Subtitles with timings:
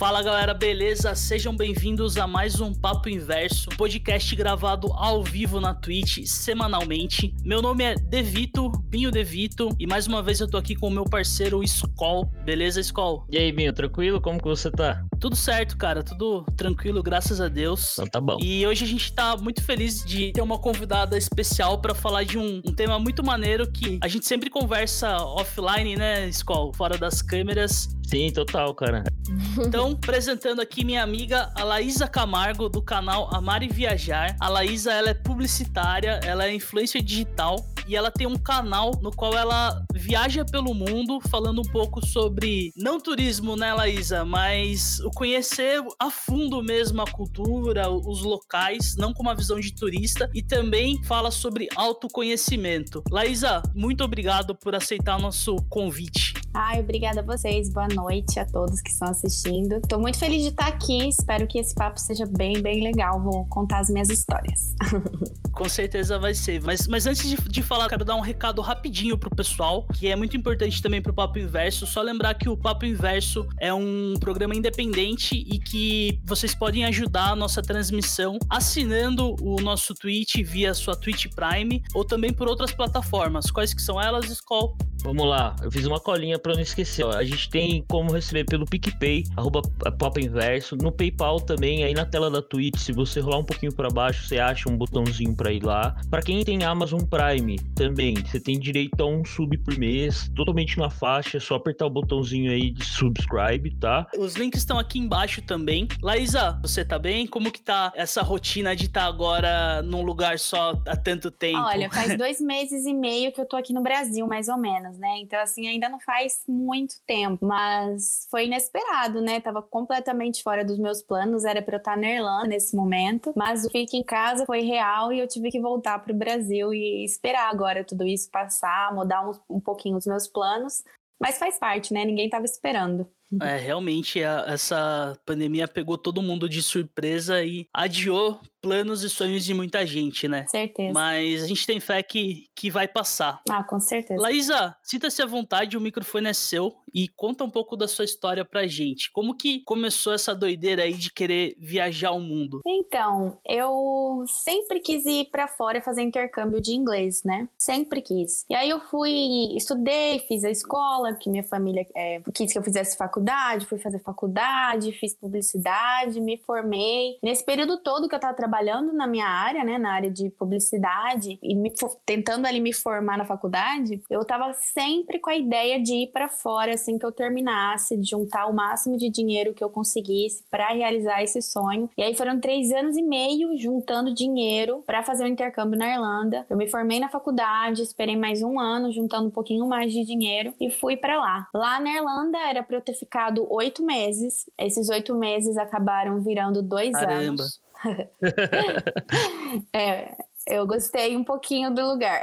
[0.00, 1.14] Fala galera, beleza?
[1.14, 7.34] Sejam bem-vindos a mais um Papo Inverso, podcast gravado ao vivo na Twitch semanalmente.
[7.44, 10.90] Meu nome é Devito, Binho Devito, e mais uma vez eu tô aqui com o
[10.90, 12.32] meu parceiro Skol.
[12.46, 13.26] Beleza, Skol?
[13.30, 14.22] E aí, Binho, tranquilo?
[14.22, 15.04] Como que você tá?
[15.20, 17.92] Tudo certo, cara, tudo tranquilo, graças a Deus.
[17.92, 18.38] Então tá bom.
[18.40, 22.38] E hoje a gente tá muito feliz de ter uma convidada especial para falar de
[22.38, 26.72] um, um, tema muito maneiro que a gente sempre conversa offline, né, Skol?
[26.74, 27.90] Fora das câmeras.
[28.06, 29.04] Sim, total, cara.
[29.58, 34.34] Então, apresentando aqui minha amiga, a Laísa Camargo, do canal Amar e Viajar.
[34.40, 37.56] A Laísa, ela é publicitária, ela é influencer digital
[37.90, 42.72] e ela tem um canal no qual ela viaja pelo mundo falando um pouco sobre,
[42.76, 49.12] não turismo, né, Laísa, mas o conhecer a fundo mesmo a cultura, os locais, não
[49.12, 53.02] com uma visão de turista, e também fala sobre autoconhecimento.
[53.10, 56.39] Laísa, muito obrigado por aceitar nosso convite.
[56.52, 57.72] Ai, obrigada a vocês.
[57.72, 59.76] Boa noite a todos que estão assistindo.
[59.76, 61.08] Estou muito feliz de estar aqui.
[61.08, 63.22] Espero que esse papo seja bem, bem legal.
[63.22, 64.74] Vou contar as minhas histórias.
[65.52, 66.60] Com certeza vai ser.
[66.62, 70.16] Mas, mas antes de, de falar, quero dar um recado rapidinho pro pessoal, que é
[70.16, 71.86] muito importante também pro Papo Inverso.
[71.86, 77.30] Só lembrar que o Papo Inverso é um programa independente e que vocês podem ajudar
[77.30, 82.72] a nossa transmissão assinando o nosso Twitch via sua Twitch Prime ou também por outras
[82.72, 83.50] plataformas.
[83.50, 84.76] Quais que são elas, Skol?
[85.02, 87.04] Vamos lá, eu fiz uma colinha para não esquecer.
[87.04, 87.10] Ó.
[87.10, 89.62] A gente tem como receber pelo PicPay, arroba
[89.98, 93.72] Pop Inverso, no PayPal também, aí na tela da Twitch, se você rolar um pouquinho
[93.74, 95.96] para baixo, você acha um botãozinho para ir lá.
[96.10, 100.78] Para quem tem Amazon Prime também, você tem direito a um sub por mês, totalmente
[100.78, 104.06] na faixa, é só apertar o botãozinho aí de subscribe, tá?
[104.16, 105.88] Os links estão aqui embaixo também.
[106.02, 107.26] Laísa, você tá bem?
[107.26, 111.60] Como que tá essa rotina de estar tá agora num lugar só há tanto tempo?
[111.60, 114.80] Olha, faz dois meses e meio que eu tô aqui no Brasil, mais ou menos
[114.98, 115.18] né?
[115.18, 119.40] Então, assim, ainda não faz muito tempo, mas foi inesperado, né?
[119.40, 123.64] Tava completamente fora dos meus planos, era pra eu estar na Irlanda nesse momento, mas
[123.64, 127.50] o fique em casa foi real e eu tive que voltar pro Brasil e esperar
[127.50, 130.82] agora tudo isso passar, mudar um, um pouquinho os meus planos,
[131.20, 132.04] mas faz parte, né?
[132.04, 133.06] Ninguém tava esperando.
[133.40, 139.44] É, realmente, a, essa pandemia pegou todo mundo de surpresa e adiou planos e sonhos
[139.44, 140.46] de muita gente, né?
[140.48, 140.92] Certeza.
[140.92, 143.40] Mas a gente tem fé que, que vai passar.
[143.48, 144.20] Ah, com certeza.
[144.20, 148.44] Laísa, sinta-se à vontade, o microfone é seu e conta um pouco da sua história
[148.44, 149.10] pra gente.
[149.12, 152.60] Como que começou essa doideira aí de querer viajar o mundo?
[152.66, 157.48] Então, eu sempre quis ir para fora fazer intercâmbio de inglês, né?
[157.56, 158.44] Sempre quis.
[158.48, 162.62] E aí eu fui, estudei, fiz a escola, que minha família é, quis que eu
[162.62, 167.18] fizesse faculdade, fui fazer faculdade, fiz publicidade, me formei.
[167.22, 168.49] Nesse período todo que eu tava trabalhando
[168.92, 171.72] na minha área, né, na área de publicidade e me,
[172.04, 176.28] tentando ali me formar na faculdade, eu tava sempre com a ideia de ir para
[176.28, 180.68] fora assim que eu terminasse, de juntar o máximo de dinheiro que eu conseguisse para
[180.68, 181.88] realizar esse sonho.
[181.96, 185.92] E aí foram três anos e meio juntando dinheiro para fazer o um intercâmbio na
[185.92, 186.46] Irlanda.
[186.48, 190.54] Eu me formei na faculdade, esperei mais um ano juntando um pouquinho mais de dinheiro
[190.60, 191.48] e fui para lá.
[191.54, 194.46] Lá na Irlanda era para eu ter ficado oito meses.
[194.58, 197.42] Esses oito meses acabaram virando dois Caramba.
[197.42, 197.60] anos.
[199.72, 200.14] é,
[200.46, 202.22] eu gostei um pouquinho do lugar.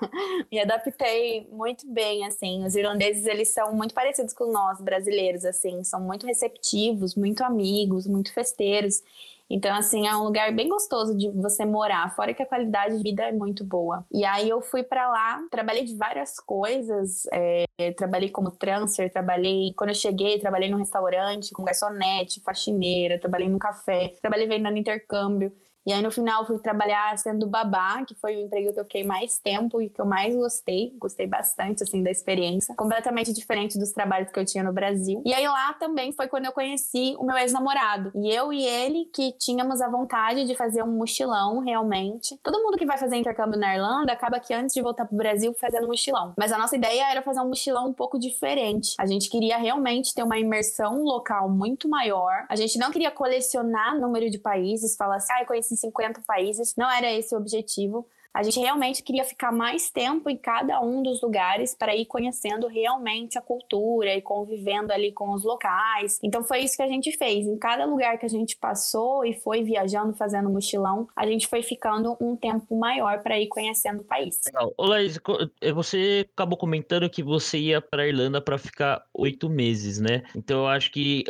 [0.50, 2.64] Me adaptei muito bem, assim.
[2.64, 5.82] Os irlandeses, eles são muito parecidos com nós, brasileiros, assim.
[5.84, 9.02] São muito receptivos, muito amigos, muito festeiros.
[9.50, 13.02] Então, assim, é um lugar bem gostoso de você morar, fora que a qualidade de
[13.02, 14.04] vida é muito boa.
[14.12, 17.64] E aí eu fui para lá, trabalhei de várias coisas, é,
[17.96, 23.58] trabalhei como transfer, trabalhei, quando eu cheguei, trabalhei num restaurante, com garçonete, faxineira, trabalhei no
[23.58, 25.52] café, trabalhei vendendo intercâmbio.
[25.86, 29.04] E aí no final fui trabalhar sendo babá, que foi o emprego que eu fiquei
[29.04, 30.94] mais tempo e que eu mais gostei.
[30.98, 32.74] Gostei bastante, assim, da experiência.
[32.74, 35.22] Completamente diferente dos trabalhos que eu tinha no Brasil.
[35.24, 38.10] E aí lá também foi quando eu conheci o meu ex-namorado.
[38.14, 42.38] E eu e ele que tínhamos a vontade de fazer um mochilão, realmente.
[42.42, 45.54] Todo mundo que vai fazer intercâmbio na Irlanda acaba que antes de voltar pro Brasil
[45.60, 46.32] fazendo mochilão.
[46.38, 48.94] Mas a nossa ideia era fazer um mochilão um pouco diferente.
[48.98, 52.46] A gente queria realmente ter uma imersão local muito maior.
[52.48, 56.22] A gente não queria colecionar número de países, falar assim, ah, eu conheci em 50
[56.26, 56.74] países.
[56.76, 58.08] Não era esse o objetivo.
[58.34, 62.66] A gente realmente queria ficar mais tempo em cada um dos lugares para ir conhecendo
[62.66, 66.18] realmente a cultura e convivendo ali com os locais.
[66.20, 67.46] Então foi isso que a gente fez.
[67.46, 71.62] Em cada lugar que a gente passou e foi viajando, fazendo mochilão, a gente foi
[71.62, 74.40] ficando um tempo maior para ir conhecendo o país.
[74.46, 74.74] Legal.
[74.76, 75.16] Ô, Laís,
[75.60, 80.24] eh, você acabou comentando que você ia para Irlanda para ficar oito meses, né?
[80.34, 81.22] Então eu acho que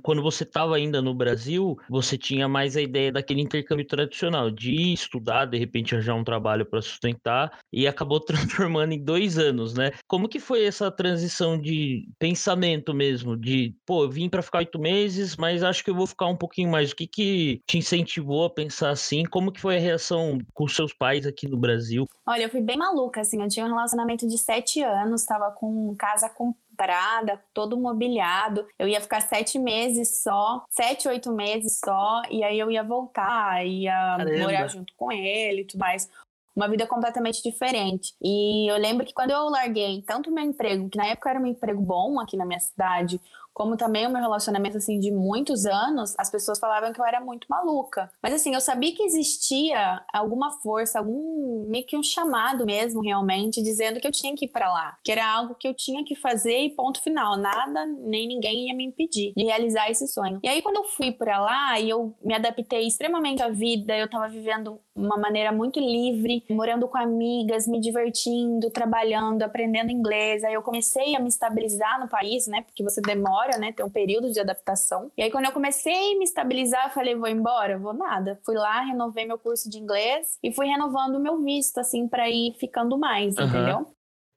[0.00, 4.92] quando você estava ainda no Brasil, você tinha mais a ideia daquele intercâmbio tradicional, de
[4.92, 8.20] estudar, de repente arranjar um trabalho trabalho para sustentar e acabou
[8.68, 9.92] transformando em dois anos, né?
[10.06, 13.36] Como que foi essa transição de pensamento mesmo?
[13.36, 16.36] De, pô, eu vim para ficar oito meses, mas acho que eu vou ficar um
[16.36, 16.92] pouquinho mais.
[16.92, 19.24] O que que te incentivou a pensar assim?
[19.24, 22.06] Como que foi a reação com seus pais aqui no Brasil?
[22.26, 23.42] Olha, eu fui bem maluca, assim.
[23.42, 28.66] Eu tinha um relacionamento de sete anos, estava com casa comprada, todo mobiliado.
[28.78, 33.64] Eu ia ficar sete meses só, sete, oito meses só, e aí eu ia voltar,
[33.64, 34.38] ia Caramba.
[34.38, 36.08] morar junto com ele e tudo mais
[36.56, 38.14] uma vida completamente diferente.
[38.22, 41.46] E eu lembro que quando eu larguei tanto meu emprego, que na época era um
[41.46, 43.20] emprego bom aqui na minha cidade,
[43.56, 47.22] como também o meu relacionamento assim de muitos anos, as pessoas falavam que eu era
[47.22, 48.12] muito maluca.
[48.22, 53.62] Mas assim, eu sabia que existia alguma força, algum meio que um chamado mesmo realmente
[53.62, 56.14] dizendo que eu tinha que ir para lá, que era algo que eu tinha que
[56.14, 60.38] fazer e ponto final, nada nem ninguém ia me impedir de realizar esse sonho.
[60.42, 64.10] E aí quando eu fui para lá e eu me adaptei extremamente à vida, eu
[64.10, 70.42] tava vivendo uma maneira muito livre, morando com amigas, me divertindo, trabalhando, aprendendo inglês.
[70.42, 72.62] Aí eu comecei a me estabilizar no país, né?
[72.62, 73.72] Porque você demora, né?
[73.72, 75.10] Tem um período de adaptação.
[75.16, 77.78] E aí quando eu comecei a me estabilizar, eu falei, vou embora?
[77.78, 78.40] Vou nada.
[78.44, 82.28] Fui lá, renovei meu curso de inglês e fui renovando o meu visto, assim, para
[82.30, 83.44] ir ficando mais, uhum.
[83.44, 83.86] entendeu?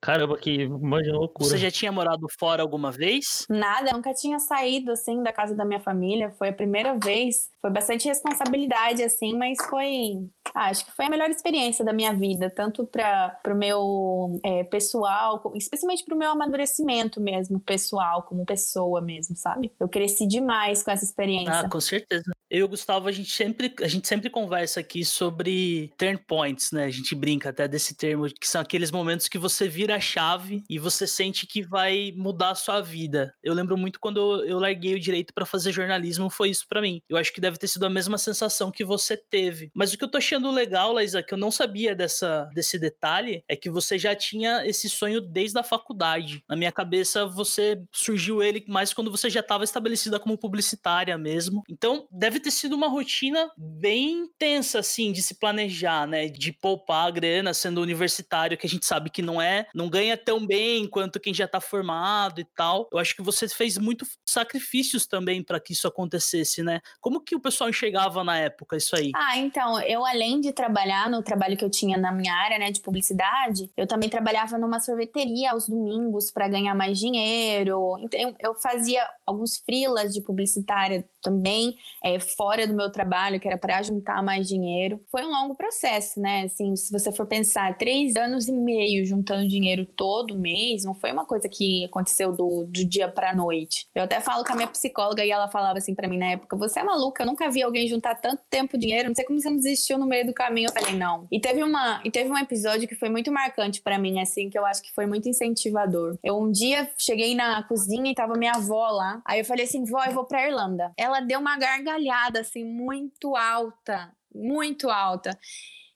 [0.02, 1.50] Caramba, que imagina loucura.
[1.50, 3.46] Você já tinha morado fora alguma vez?
[3.50, 6.32] Nada, nunca tinha saído assim da casa da minha família.
[6.32, 7.50] Foi a primeira vez.
[7.62, 10.30] Foi bastante responsabilidade, assim, mas foi.
[10.56, 14.64] Ah, acho que foi a melhor experiência da minha vida, tanto para o meu é,
[14.64, 19.72] pessoal, especialmente para o meu amadurecimento mesmo, pessoal, como pessoa mesmo, sabe?
[19.80, 21.60] Eu cresci demais com essa experiência.
[21.60, 22.32] Ah, com certeza.
[22.50, 26.72] Eu e o Gustavo, a gente sempre, a gente sempre conversa aqui sobre turn points,
[26.72, 26.86] né?
[26.86, 30.64] A gente brinca até desse termo, que são aqueles momentos que você vira a chave
[30.68, 33.34] e você sente que vai mudar a sua vida.
[33.44, 37.02] Eu lembro muito quando eu larguei o direito para fazer jornalismo, foi isso para mim.
[37.08, 39.70] Eu acho que deve ter sido a mesma sensação que você teve.
[39.76, 43.44] Mas o que eu tô achando legal, Laísa, que eu não sabia dessa, desse detalhe,
[43.48, 46.44] é que você já tinha esse sonho desde a faculdade.
[46.50, 51.64] Na minha cabeça, você surgiu ele mais quando você já estava estabelecida como publicitária mesmo.
[51.70, 56.28] Então, deve deve ter sido uma rotina bem intensa, assim, de se planejar, né?
[56.28, 60.18] De poupar a grana sendo universitário, que a gente sabe que não é, não ganha
[60.18, 62.88] tão bem quanto quem já tá formado e tal.
[62.92, 66.80] Eu acho que você fez muito sacrifícios também para que isso acontecesse, né?
[67.02, 69.12] Como que o pessoal enxergava na época isso aí?
[69.14, 72.72] Ah, então, eu além de trabalhar no trabalho que eu tinha na minha área, né,
[72.72, 77.98] de publicidade, eu também trabalhava numa sorveteria aos domingos para ganhar mais dinheiro.
[78.00, 83.58] Então, eu fazia alguns frilas de publicitária também, é, fora do meu trabalho, que era
[83.58, 85.02] para juntar mais dinheiro.
[85.12, 86.44] Foi um longo processo, né?
[86.44, 91.12] Assim, se você for pensar, três anos e meio juntando dinheiro todo mês, não foi
[91.12, 93.88] uma coisa que aconteceu do, do dia pra noite.
[93.94, 96.58] Eu até falo com a minha psicóloga e ela falava assim para mim na época:
[96.58, 99.50] você é maluca, eu nunca vi alguém juntar tanto tempo dinheiro, não sei como você
[99.50, 100.70] não desistiu no meio do caminho.
[100.70, 101.28] Eu falei, não.
[101.32, 104.58] E teve, uma, e teve um episódio que foi muito marcante para mim, assim, que
[104.58, 106.18] eu acho que foi muito incentivador.
[106.24, 109.22] Eu um dia cheguei na cozinha e tava minha avó lá.
[109.26, 110.92] Aí eu falei assim, vó, eu vou pra Irlanda.
[110.98, 115.38] Ela deu uma gargalhada assim muito alta, muito alta.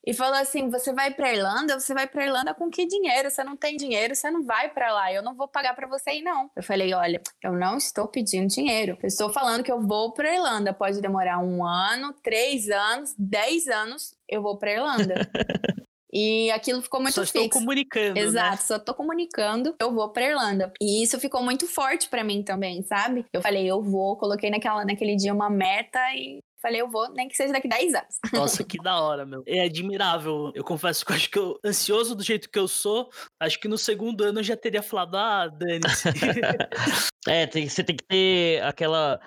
[0.06, 1.78] E falou assim: "Você vai para Irlanda?
[1.80, 3.30] Você vai para Irlanda com que dinheiro?
[3.30, 5.12] Você não tem dinheiro, você não vai para lá.
[5.12, 6.50] Eu não vou pagar para você ir não".
[6.54, 8.98] Eu falei: "Olha, eu não estou pedindo dinheiro.
[9.02, 10.74] Eu estou falando que eu vou para Irlanda.
[10.74, 14.14] Pode demorar um ano, três anos, dez anos.
[14.28, 15.14] Eu vou para Irlanda".
[16.14, 17.38] E aquilo ficou muito só fixo.
[17.38, 18.14] Só estou comunicando.
[18.14, 18.20] Né?
[18.20, 18.56] Exato, né?
[18.62, 20.72] só estou comunicando, eu vou para Irlanda.
[20.80, 23.26] E isso ficou muito forte para mim também, sabe?
[23.32, 27.26] Eu falei, eu vou, coloquei naquela, naquele dia uma meta e falei, eu vou, nem
[27.26, 28.18] que seja daqui 10 anos.
[28.32, 29.42] Nossa, que da hora, meu.
[29.44, 30.52] É admirável.
[30.54, 33.66] Eu confesso que eu acho que eu, ansioso do jeito que eu sou, acho que
[33.66, 36.08] no segundo ano eu já teria falado, ah, dane-se.
[37.28, 39.20] é, tem, você tem que ter aquela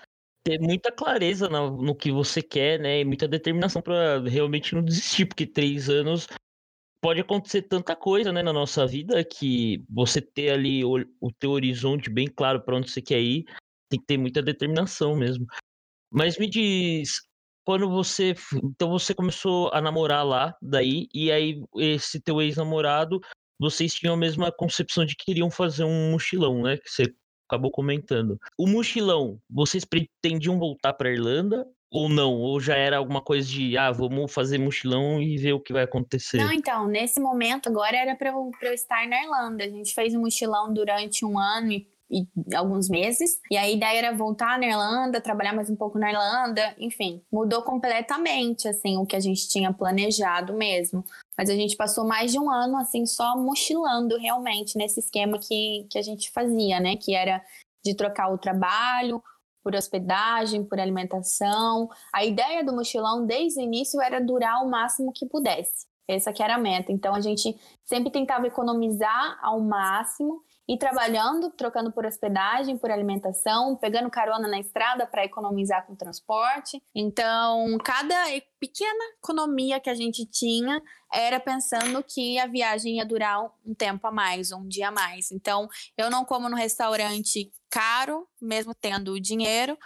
[0.43, 3.01] ter muita clareza no, no, que você quer, né?
[3.01, 6.25] E muita determinação para realmente não desistir, porque três anos
[7.01, 11.51] pode acontecer tanta coisa, né, na nossa vida que você ter ali o, o teu
[11.51, 13.45] horizonte bem claro para onde você quer ir,
[13.89, 15.45] tem que ter muita determinação mesmo.
[16.11, 17.21] Mas me diz,
[17.65, 23.19] quando você, então você começou a namorar lá, daí e aí esse teu ex-namorado,
[23.59, 27.13] vocês tinham a mesma concepção de que queriam fazer um mochilão, né, que você
[27.49, 28.37] acabou comentando.
[28.57, 32.33] O mochilão, vocês pretendiam voltar para Irlanda ou não?
[32.33, 35.83] Ou já era alguma coisa de, ah, vamos fazer mochilão e ver o que vai
[35.83, 36.37] acontecer?
[36.37, 39.63] Não, então, nesse momento agora era para eu, eu estar na Irlanda.
[39.63, 42.25] A gente fez um mochilão durante um ano e e
[42.55, 43.39] alguns meses.
[43.51, 47.61] E a ideia era voltar na Irlanda, trabalhar mais um pouco na Irlanda, enfim, mudou
[47.61, 51.03] completamente assim o que a gente tinha planejado mesmo.
[51.37, 55.85] Mas a gente passou mais de um ano assim só mochilando realmente nesse esquema que,
[55.89, 56.95] que a gente fazia, né?
[56.95, 57.43] Que era
[57.83, 59.21] de trocar o trabalho,
[59.67, 61.89] por hospedagem, por alimentação.
[62.13, 65.85] A ideia do mochilão desde o início era durar o máximo que pudesse.
[66.07, 66.89] Essa que era a meta.
[66.89, 73.75] Então a gente sempre tentava economizar ao máximo e trabalhando, trocando por hospedagem, por alimentação,
[73.77, 76.81] pegando carona na estrada para economizar com transporte.
[76.93, 78.15] Então, cada
[78.59, 80.81] pequena economia que a gente tinha
[81.11, 85.31] era pensando que a viagem ia durar um tempo a mais, um dia a mais.
[85.31, 89.77] Então, eu não como no restaurante caro, mesmo tendo o dinheiro,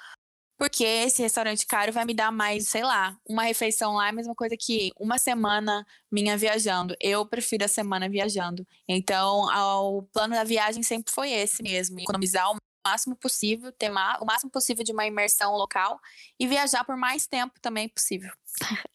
[0.61, 4.13] porque esse restaurante caro vai me dar mais, sei lá, uma refeição lá é a
[4.13, 6.95] mesma coisa que uma semana minha viajando.
[7.01, 8.63] Eu prefiro a semana viajando.
[8.87, 9.47] Então,
[9.87, 14.51] o plano da viagem sempre foi esse mesmo: economizar o máximo possível, ter o máximo
[14.51, 15.99] possível de uma imersão local
[16.39, 18.31] e viajar por mais tempo também possível.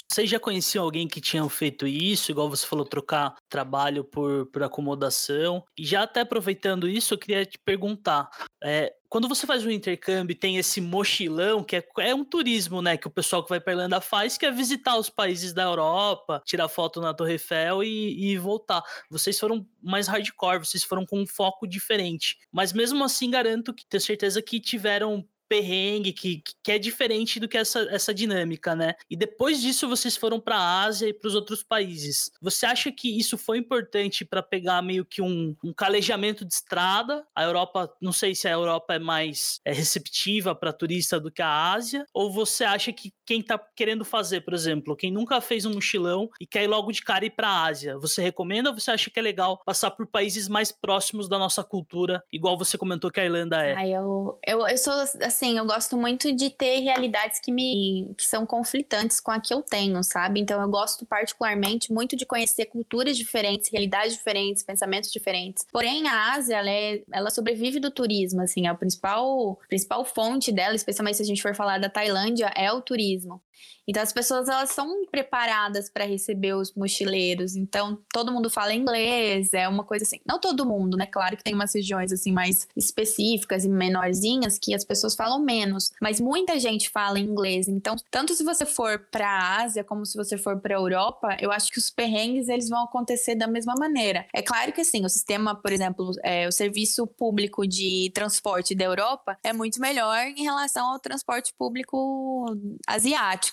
[0.08, 4.62] Vocês já conheciam alguém que tinha feito isso, igual você falou, trocar trabalho por, por
[4.62, 5.64] acomodação?
[5.76, 8.28] E já até aproveitando isso, eu queria te perguntar:
[8.62, 12.96] é, quando você faz um intercâmbio tem esse mochilão, que é, é, um turismo, né,
[12.96, 16.42] que o pessoal que vai para Irlanda faz, que é visitar os países da Europa,
[16.44, 18.82] tirar foto na Torre Eiffel e, e voltar.
[19.10, 22.36] Vocês foram mais hardcore, vocês foram com um foco diferente.
[22.52, 27.48] Mas mesmo assim, garanto que tenho certeza que tiveram perrengue, que, que é diferente do
[27.48, 28.94] que essa, essa dinâmica, né?
[29.10, 32.30] E depois disso vocês foram para a Ásia e para os outros países.
[32.40, 37.26] Você acha que isso foi importante para pegar meio que um, um calejamento de estrada?
[37.34, 41.42] A Europa, não sei se a Europa é mais é, receptiva para turista do que
[41.42, 45.64] a Ásia, ou você acha que quem está querendo fazer, por exemplo, quem nunca fez
[45.64, 48.78] um mochilão e quer ir logo de cara ir para a Ásia, você recomenda ou
[48.78, 52.78] você acha que é legal passar por países mais próximos da nossa cultura, igual você
[52.78, 53.74] comentou que a Irlanda é?
[53.74, 54.92] Ah, eu, eu, eu sou
[55.22, 59.52] assim, eu gosto muito de ter realidades que me que são conflitantes com a que
[59.52, 60.40] eu tenho, sabe?
[60.40, 65.66] Então eu gosto particularmente muito de conhecer culturas diferentes, realidades diferentes, pensamentos diferentes.
[65.72, 70.74] Porém, a Ásia, ela, é, ela sobrevive do turismo, assim, a principal, principal fonte dela,
[70.74, 73.15] especialmente se a gente for falar da Tailândia, é o turismo.
[73.16, 73.45] mesmo.
[73.88, 77.56] Então as pessoas elas são preparadas para receber os mochileiros.
[77.56, 80.20] Então todo mundo fala inglês, é uma coisa assim.
[80.26, 81.06] Não todo mundo, né?
[81.06, 85.92] Claro que tem umas regiões assim mais específicas e menorzinhas que as pessoas falam menos,
[86.00, 87.68] mas muita gente fala inglês.
[87.68, 91.36] Então, tanto se você for para a Ásia como se você for para a Europa,
[91.40, 94.26] eu acho que os perrengues eles vão acontecer da mesma maneira.
[94.34, 98.84] É claro que assim, o sistema, por exemplo, é, o serviço público de transporte da
[98.84, 102.46] Europa é muito melhor em relação ao transporte público
[102.86, 103.45] asiático.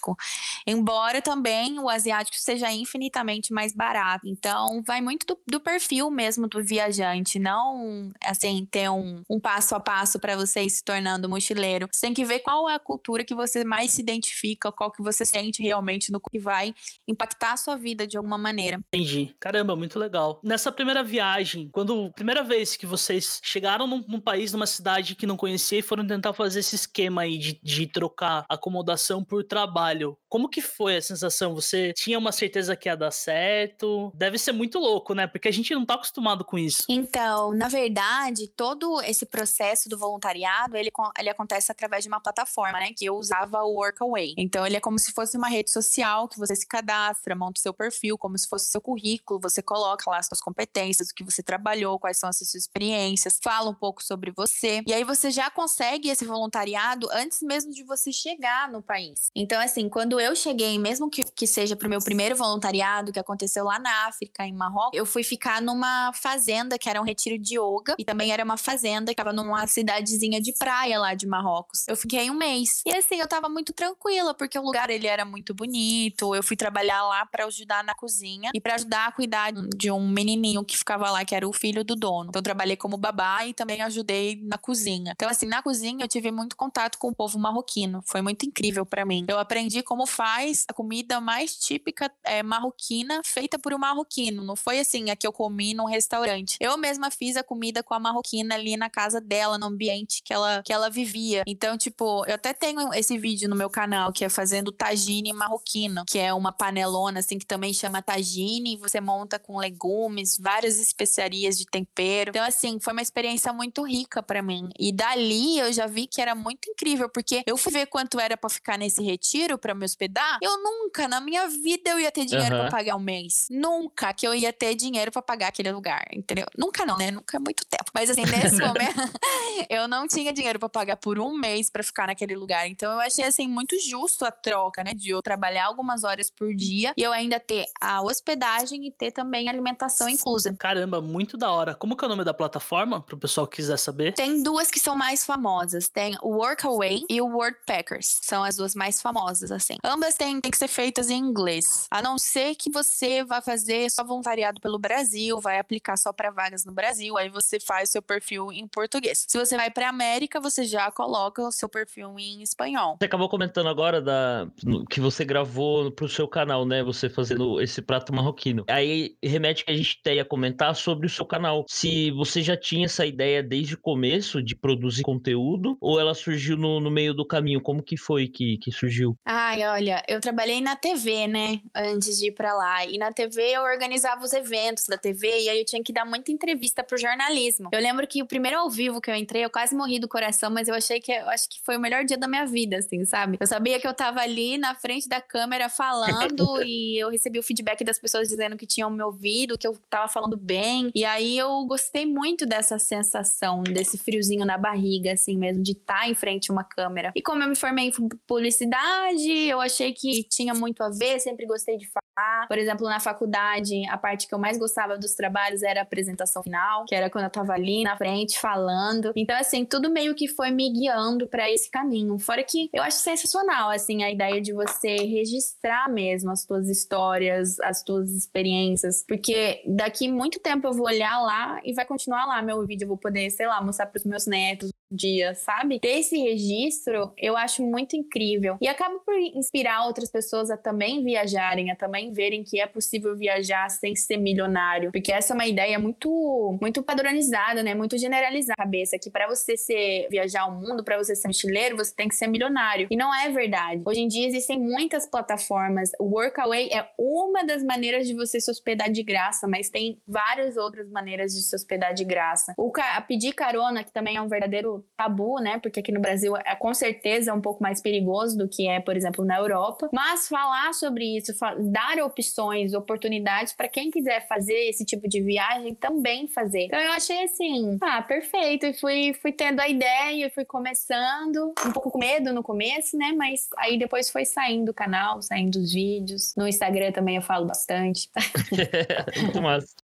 [0.65, 4.27] Embora também o asiático seja infinitamente mais barato.
[4.27, 9.75] Então, vai muito do, do perfil mesmo do viajante, não assim, ter um, um passo
[9.75, 11.87] a passo para você ir se tornando mochileiro.
[11.91, 15.01] Você tem que ver qual é a cultura que você mais se identifica, qual que
[15.01, 16.73] você sente realmente no que vai
[17.07, 18.79] impactar a sua vida de alguma maneira.
[18.93, 19.35] Entendi.
[19.39, 20.39] Caramba, muito legal.
[20.43, 25.25] Nessa primeira viagem, quando primeira vez que vocês chegaram num, num país, numa cidade que
[25.25, 29.82] não conhecia e foram tentar fazer esse esquema aí de, de trocar acomodação por trabalho,
[30.29, 31.53] como que foi a sensação?
[31.53, 34.11] Você tinha uma certeza que ia dar certo?
[34.15, 35.27] Deve ser muito louco, né?
[35.27, 36.83] Porque a gente não tá acostumado com isso.
[36.89, 42.79] Então, na verdade, todo esse processo do voluntariado, ele, ele acontece através de uma plataforma,
[42.79, 42.91] né?
[42.95, 44.33] Que eu usava o Workaway.
[44.37, 47.61] Então, ele é como se fosse uma rede social que você se cadastra, monta o
[47.61, 51.23] seu perfil, como se fosse seu currículo, você coloca lá as suas competências, o que
[51.23, 54.81] você trabalhou, quais são as suas experiências, fala um pouco sobre você.
[54.87, 59.29] E aí você já consegue esse voluntariado antes mesmo de você chegar no país.
[59.35, 63.65] Então, assim, quando eu cheguei, mesmo que, que seja pro meu primeiro voluntariado, que aconteceu
[63.65, 67.57] lá na África, em Marrocos, eu fui ficar numa fazenda que era um retiro de
[67.57, 71.87] yoga e também era uma fazenda que tava numa cidadezinha de praia lá de Marrocos.
[71.87, 72.81] Eu fiquei um mês.
[72.85, 76.35] E assim, eu tava muito tranquila, porque o lugar ele era muito bonito.
[76.35, 80.07] Eu fui trabalhar lá para ajudar na cozinha e para ajudar a cuidar de um
[80.07, 82.29] menininho que ficava lá, que era o filho do dono.
[82.29, 85.13] Então eu trabalhei como babá e também ajudei na cozinha.
[85.15, 88.01] Então assim, na cozinha eu tive muito contato com o povo marroquino.
[88.05, 89.25] Foi muito incrível para mim.
[89.27, 94.43] Eu aprendi como faz a comida mais típica é, marroquina feita por um marroquino.
[94.43, 96.57] Não foi assim a que eu comi num restaurante.
[96.59, 100.33] Eu mesma fiz a comida com a marroquina ali na casa dela, no ambiente que
[100.33, 101.43] ela, que ela vivia.
[101.47, 106.03] Então, tipo, eu até tenho esse vídeo no meu canal que é fazendo tagine marroquino,
[106.07, 108.77] que é uma panelona assim que também chama tagine.
[108.77, 112.29] Você monta com legumes, várias especiarias de tempero.
[112.29, 114.69] Então, assim, foi uma experiência muito rica para mim.
[114.79, 118.37] E dali eu já vi que era muito incrível, porque eu fui ver quanto era
[118.37, 122.25] para ficar nesse retiro para me hospedar, eu nunca na minha vida eu ia ter
[122.25, 122.61] dinheiro uhum.
[122.61, 123.47] para pagar um mês.
[123.49, 126.45] Nunca que eu ia ter dinheiro para pagar aquele lugar, entendeu?
[126.57, 127.11] Nunca não, né?
[127.11, 127.85] Nunca é muito tempo.
[127.93, 128.99] Mas assim, nesse momento
[129.69, 132.67] eu não tinha dinheiro para pagar por um mês para ficar naquele lugar.
[132.67, 136.53] Então eu achei assim muito justo a troca, né, de eu trabalhar algumas horas por
[136.53, 140.53] dia e eu ainda ter a hospedagem e ter também alimentação inclusa.
[140.57, 141.75] Caramba, muito da hora.
[141.75, 144.13] Como que é o nome da plataforma pro pessoal que quiser saber?
[144.13, 145.89] Tem duas que são mais famosas.
[145.89, 148.19] Tem o Workaway e o Worldpackers.
[148.21, 149.75] São as duas mais famosas maravilhosas, assim.
[149.83, 151.87] Ambas têm, têm que ser feitas em inglês.
[151.91, 156.31] A não ser que você vá fazer só voluntariado pelo Brasil, vai aplicar só para
[156.31, 159.25] vagas no Brasil, aí você faz seu perfil em português.
[159.27, 162.97] Se você vai para América, você já coloca o seu perfil em espanhol.
[162.99, 164.47] Você acabou comentando agora da
[164.89, 166.83] que você gravou pro seu canal, né?
[166.83, 168.63] Você fazendo esse prato marroquino.
[168.69, 171.65] Aí remete que a gente ia comentar sobre o seu canal.
[171.67, 176.57] Se você já tinha essa ideia desde o começo de produzir conteúdo ou ela surgiu
[176.57, 177.61] no, no meio do caminho?
[177.61, 179.17] Como que foi que, que surgiu?
[179.25, 181.61] Ai, olha, eu trabalhei na TV, né?
[181.73, 182.85] Antes de ir para lá.
[182.85, 186.05] E na TV eu organizava os eventos da TV e aí eu tinha que dar
[186.05, 187.69] muita entrevista pro jornalismo.
[187.71, 190.51] Eu lembro que o primeiro ao vivo que eu entrei, eu quase morri do coração,
[190.51, 193.05] mas eu achei que eu acho que foi o melhor dia da minha vida, assim,
[193.05, 193.37] sabe?
[193.39, 197.43] Eu sabia que eu tava ali na frente da câmera falando e eu recebi o
[197.43, 200.91] feedback das pessoas dizendo que tinham me ouvido, que eu tava falando bem.
[200.93, 206.01] E aí eu gostei muito dessa sensação, desse friozinho na barriga, assim mesmo, de estar
[206.01, 207.13] tá em frente a uma câmera.
[207.15, 207.91] E como eu me formei em
[208.27, 212.47] publicidade, eu achei que tinha muito a ver, sempre gostei de falar.
[212.47, 216.43] Por exemplo, na faculdade, a parte que eu mais gostava dos trabalhos era a apresentação
[216.43, 219.11] final, que era quando eu tava ali na frente falando.
[219.15, 222.17] Então, assim, tudo meio que foi me guiando para esse caminho.
[222.19, 227.59] Fora que eu acho sensacional, assim, a ideia de você registrar mesmo as tuas histórias,
[227.61, 232.41] as tuas experiências, porque daqui muito tempo eu vou olhar lá e vai continuar lá
[232.41, 235.79] meu vídeo, eu vou poder, sei lá, mostrar pros meus netos dia, sabe?
[235.79, 238.57] Ter esse registro, eu acho muito incrível.
[238.61, 243.15] E acaba por inspirar outras pessoas a também viajarem, a também verem que é possível
[243.15, 247.73] viajar sem ser milionário, porque essa é uma ideia muito muito padronizada, né?
[247.73, 251.75] Muito generalizada na cabeça que para você ser viajar ao mundo, para você ser mochileiro,
[251.75, 252.87] você tem que ser milionário.
[252.89, 253.81] E não é verdade.
[253.85, 255.91] Hoje em dia existem muitas plataformas.
[255.99, 260.57] O Workaway é uma das maneiras de você se hospedar de graça, mas tem várias
[260.57, 262.53] outras maneiras de se hospedar de graça.
[262.57, 265.59] O ca pedir carona, que também é um verdadeiro tabu, né?
[265.59, 268.95] Porque aqui no Brasil é com certeza um pouco mais perigoso do que é, por
[268.95, 269.89] exemplo, na Europa.
[269.91, 271.33] Mas falar sobre isso,
[271.71, 276.65] dar opções, oportunidades para quem quiser fazer esse tipo de viagem também fazer.
[276.65, 278.65] Então eu achei assim, ah, perfeito.
[278.65, 283.13] E fui, fui tendo a ideia, fui começando, um pouco com medo no começo, né?
[283.15, 286.33] Mas aí depois foi saindo o canal, saindo os vídeos.
[286.35, 288.09] No Instagram também eu falo bastante.
[289.21, 289.82] Muito massa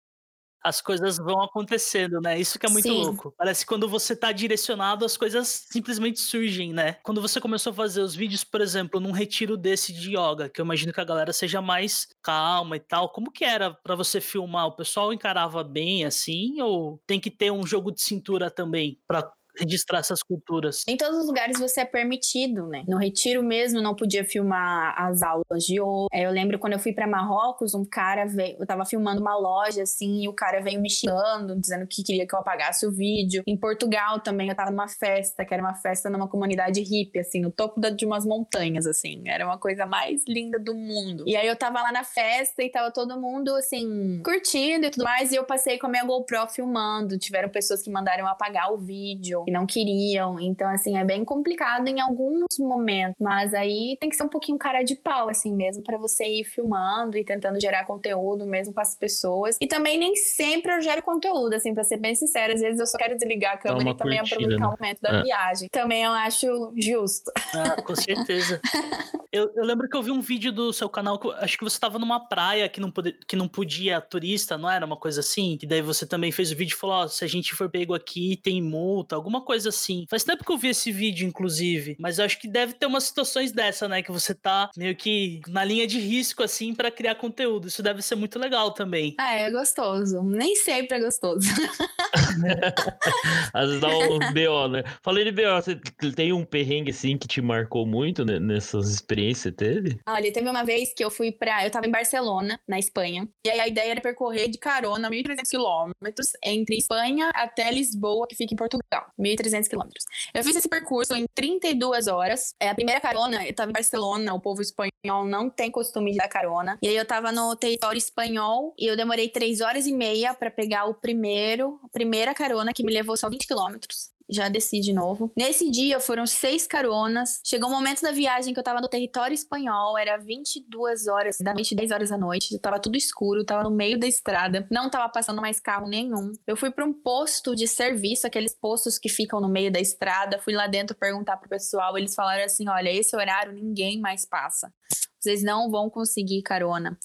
[0.63, 2.39] as coisas vão acontecendo, né?
[2.39, 2.93] Isso que é muito Sim.
[2.93, 3.33] louco.
[3.37, 6.97] Parece que quando você tá direcionado, as coisas simplesmente surgem, né?
[7.03, 10.61] Quando você começou a fazer os vídeos, por exemplo, num retiro desse de yoga, que
[10.61, 14.21] eu imagino que a galera seja mais calma e tal, como que era para você
[14.21, 14.67] filmar?
[14.67, 19.31] O pessoal encarava bem assim ou tem que ter um jogo de cintura também para
[19.59, 20.83] registrar essas culturas.
[20.87, 22.83] Em todos os lugares você é permitido, né?
[22.87, 26.07] No retiro mesmo não podia filmar as aulas de yoga.
[26.11, 29.37] É, eu lembro quando eu fui para Marrocos, um cara veio, eu tava filmando uma
[29.37, 32.91] loja assim, e o cara veio me xingando, dizendo que queria que eu apagasse o
[32.91, 33.43] vídeo.
[33.45, 37.41] Em Portugal também eu tava numa festa, que era uma festa numa comunidade hippie, assim,
[37.41, 39.21] no topo de umas montanhas, assim.
[39.25, 41.23] Era uma coisa mais linda do mundo.
[41.27, 45.03] E aí eu tava lá na festa e tava todo mundo, assim, curtindo e tudo
[45.03, 47.17] mais, e eu passei com a minha GoPro filmando.
[47.17, 50.39] Tiveram pessoas que mandaram apagar o vídeo e não queriam.
[50.39, 53.15] Então, assim, é bem complicado em alguns momentos.
[53.19, 56.43] Mas aí tem que ser um pouquinho cara de pau, assim mesmo, para você ir
[56.43, 59.57] filmando e tentando gerar conteúdo mesmo com as pessoas.
[59.61, 62.53] E também nem sempre eu gero conteúdo, assim, pra ser bem sincera.
[62.53, 64.67] Às vezes eu só quero desligar a câmera e também curtida, aproveitar né?
[64.67, 65.23] o momento da é.
[65.23, 65.69] viagem.
[65.71, 67.31] Também eu acho justo.
[67.53, 68.61] Ah, com certeza.
[69.31, 71.79] eu, eu, lembro que eu vi um vídeo do seu canal, que acho que você
[71.79, 75.57] tava numa praia que não, pode, que não podia turista, não era uma coisa assim?
[75.61, 77.69] E daí você também fez o vídeo e falou: ó, oh, se a gente for
[77.69, 80.05] pego aqui, tem multa, alguma coisa assim.
[80.09, 83.05] Faz tempo que eu vi esse vídeo, inclusive, mas eu acho que deve ter umas
[83.05, 84.01] situações dessa, né?
[84.01, 87.67] Que você tá meio que na linha de risco, assim, para criar conteúdo.
[87.67, 89.15] Isso deve ser muito legal também.
[89.19, 90.23] Ah, é gostoso.
[90.23, 91.47] Nem sempre é gostoso.
[93.53, 94.83] Às vezes dá um BO, né?
[95.01, 95.75] Falei de BO, você
[96.15, 99.99] tem um perrengue, assim, que te marcou muito né, nessas experiências que teve?
[100.07, 101.65] Olha, teve uma vez que eu fui pra...
[101.65, 105.49] Eu tava em Barcelona, na Espanha, e aí a ideia era percorrer de carona 1.300
[105.49, 109.05] quilômetros entre Espanha até Lisboa, que fica em Portugal.
[109.23, 110.05] 1.300 quilômetros.
[110.33, 112.53] Eu fiz esse percurso em 32 horas.
[112.59, 116.17] É a primeira carona, eu tava em Barcelona, o povo espanhol não tem costume de
[116.17, 116.77] dar carona.
[116.81, 120.51] E aí eu tava no território espanhol e eu demorei 3 horas e meia para
[120.51, 124.93] pegar o primeiro, a primeira carona que me levou só 20 quilômetros já desci de
[124.93, 125.31] novo.
[125.37, 127.39] Nesse dia foram seis caronas.
[127.43, 131.53] Chegou um momento da viagem que eu tava no território espanhol, era 22 horas, da
[131.53, 132.57] noite, 10 horas da noite.
[132.59, 136.31] Tava tudo escuro, tava no meio da estrada, não tava passando mais carro nenhum.
[136.47, 140.39] Eu fui para um posto de serviço, aqueles postos que ficam no meio da estrada.
[140.39, 144.73] Fui lá dentro perguntar pro pessoal, eles falaram assim: "Olha, esse horário ninguém mais passa.
[145.19, 146.97] Vocês não vão conseguir carona".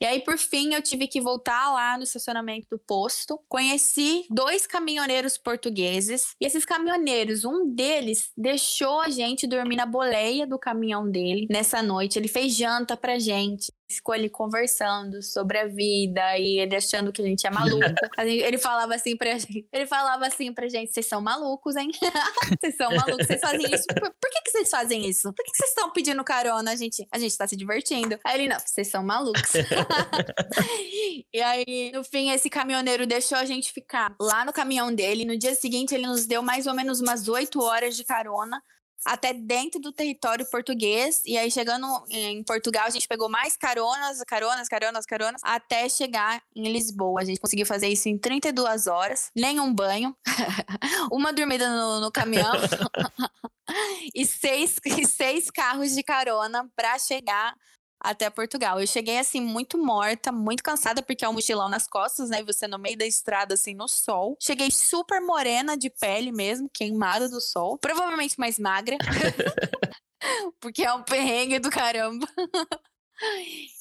[0.00, 3.38] E aí, por fim, eu tive que voltar lá no estacionamento do posto.
[3.48, 6.34] Conheci dois caminhoneiros portugueses.
[6.40, 11.82] E esses caminhoneiros, um deles deixou a gente dormir na boleia do caminhão dele nessa
[11.82, 12.18] noite.
[12.18, 17.20] Ele fez janta pra gente ficou ali conversando sobre a vida e ele achando que
[17.20, 17.80] a gente é maluco.
[18.18, 21.90] ele falava assim pra gente, ele falava assim pra gente, vocês são malucos, hein?
[22.60, 23.86] vocês são malucos, vocês fazem isso.
[23.88, 25.32] Por, por que, que vocês fazem isso?
[25.32, 26.70] Por que, que vocês estão pedindo carona?
[26.70, 28.18] A gente, a gente tá se divertindo.
[28.24, 29.52] Aí ele, não, vocês são malucos.
[31.32, 35.24] e aí, no fim, esse caminhoneiro deixou a gente ficar lá no caminhão dele.
[35.24, 38.62] No dia seguinte, ele nos deu mais ou menos umas oito horas de carona
[39.04, 41.22] até dentro do território português.
[41.24, 46.42] E aí, chegando em Portugal, a gente pegou mais caronas, caronas, caronas, caronas, até chegar
[46.54, 47.20] em Lisboa.
[47.20, 50.14] A gente conseguiu fazer isso em 32 horas, nenhum banho,
[51.10, 52.52] uma dormida no, no caminhão
[54.14, 57.54] e, seis, e seis carros de carona para chegar
[58.00, 58.80] até Portugal.
[58.80, 62.40] Eu cheguei assim muito morta, muito cansada porque é um mochilão nas costas, né?
[62.40, 64.36] E você no meio da estrada assim no sol.
[64.40, 68.96] Cheguei super morena de pele mesmo, queimada do sol, provavelmente mais magra.
[70.60, 72.26] porque é um perrengue do caramba.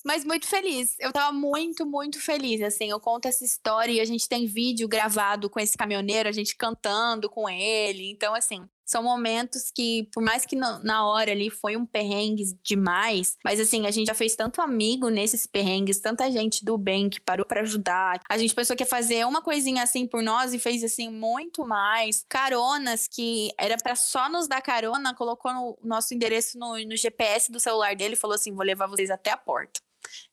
[0.04, 0.96] Mas muito feliz.
[1.00, 2.62] Eu tava muito, muito feliz.
[2.62, 6.32] Assim, eu conto essa história e a gente tem vídeo gravado com esse caminhoneiro, a
[6.32, 8.10] gente cantando com ele.
[8.12, 13.38] Então, assim, são momentos que, por mais que na hora ali foi um perrengue demais,
[13.46, 17.22] mas assim, a gente já fez tanto amigo nesses perrengues, tanta gente do bem que
[17.22, 18.20] parou para ajudar.
[18.28, 21.68] A gente pensou que ia fazer uma coisinha assim por nós e fez assim muito
[21.68, 22.26] mais.
[22.28, 27.52] Caronas que era para só nos dar carona, colocou no nosso endereço no, no GPS
[27.52, 29.80] do celular dele e falou assim: vou levar vocês até a porta.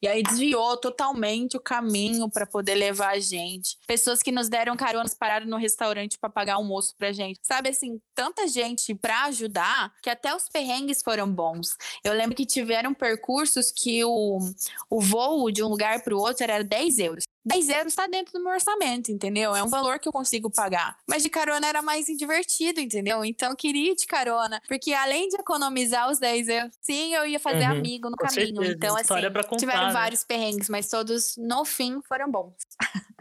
[0.00, 3.78] E aí desviou totalmente o caminho para poder levar a gente.
[3.86, 7.40] Pessoas que nos deram caronas pararam no restaurante para pagar almoço pra gente.
[7.42, 11.76] Sabe assim, tanta gente para ajudar que até os perrengues foram bons.
[12.04, 14.38] Eu lembro que tiveram percursos que o,
[14.90, 17.24] o voo de um lugar para o outro era 10 euros.
[17.46, 19.54] 10 euros está dentro do meu orçamento, entendeu?
[19.54, 20.98] É um valor que eu consigo pagar.
[21.08, 23.24] Mas de carona era mais divertido, entendeu?
[23.24, 24.60] Então eu queria ir de carona.
[24.66, 28.56] Porque além de economizar os 10 euros, sim, eu ia fazer uhum, amigo no caminho.
[28.56, 28.72] Certeza.
[28.72, 29.92] Então, assim, contar, tiveram né?
[29.92, 32.54] vários perrengues, mas todos, no fim, foram bons.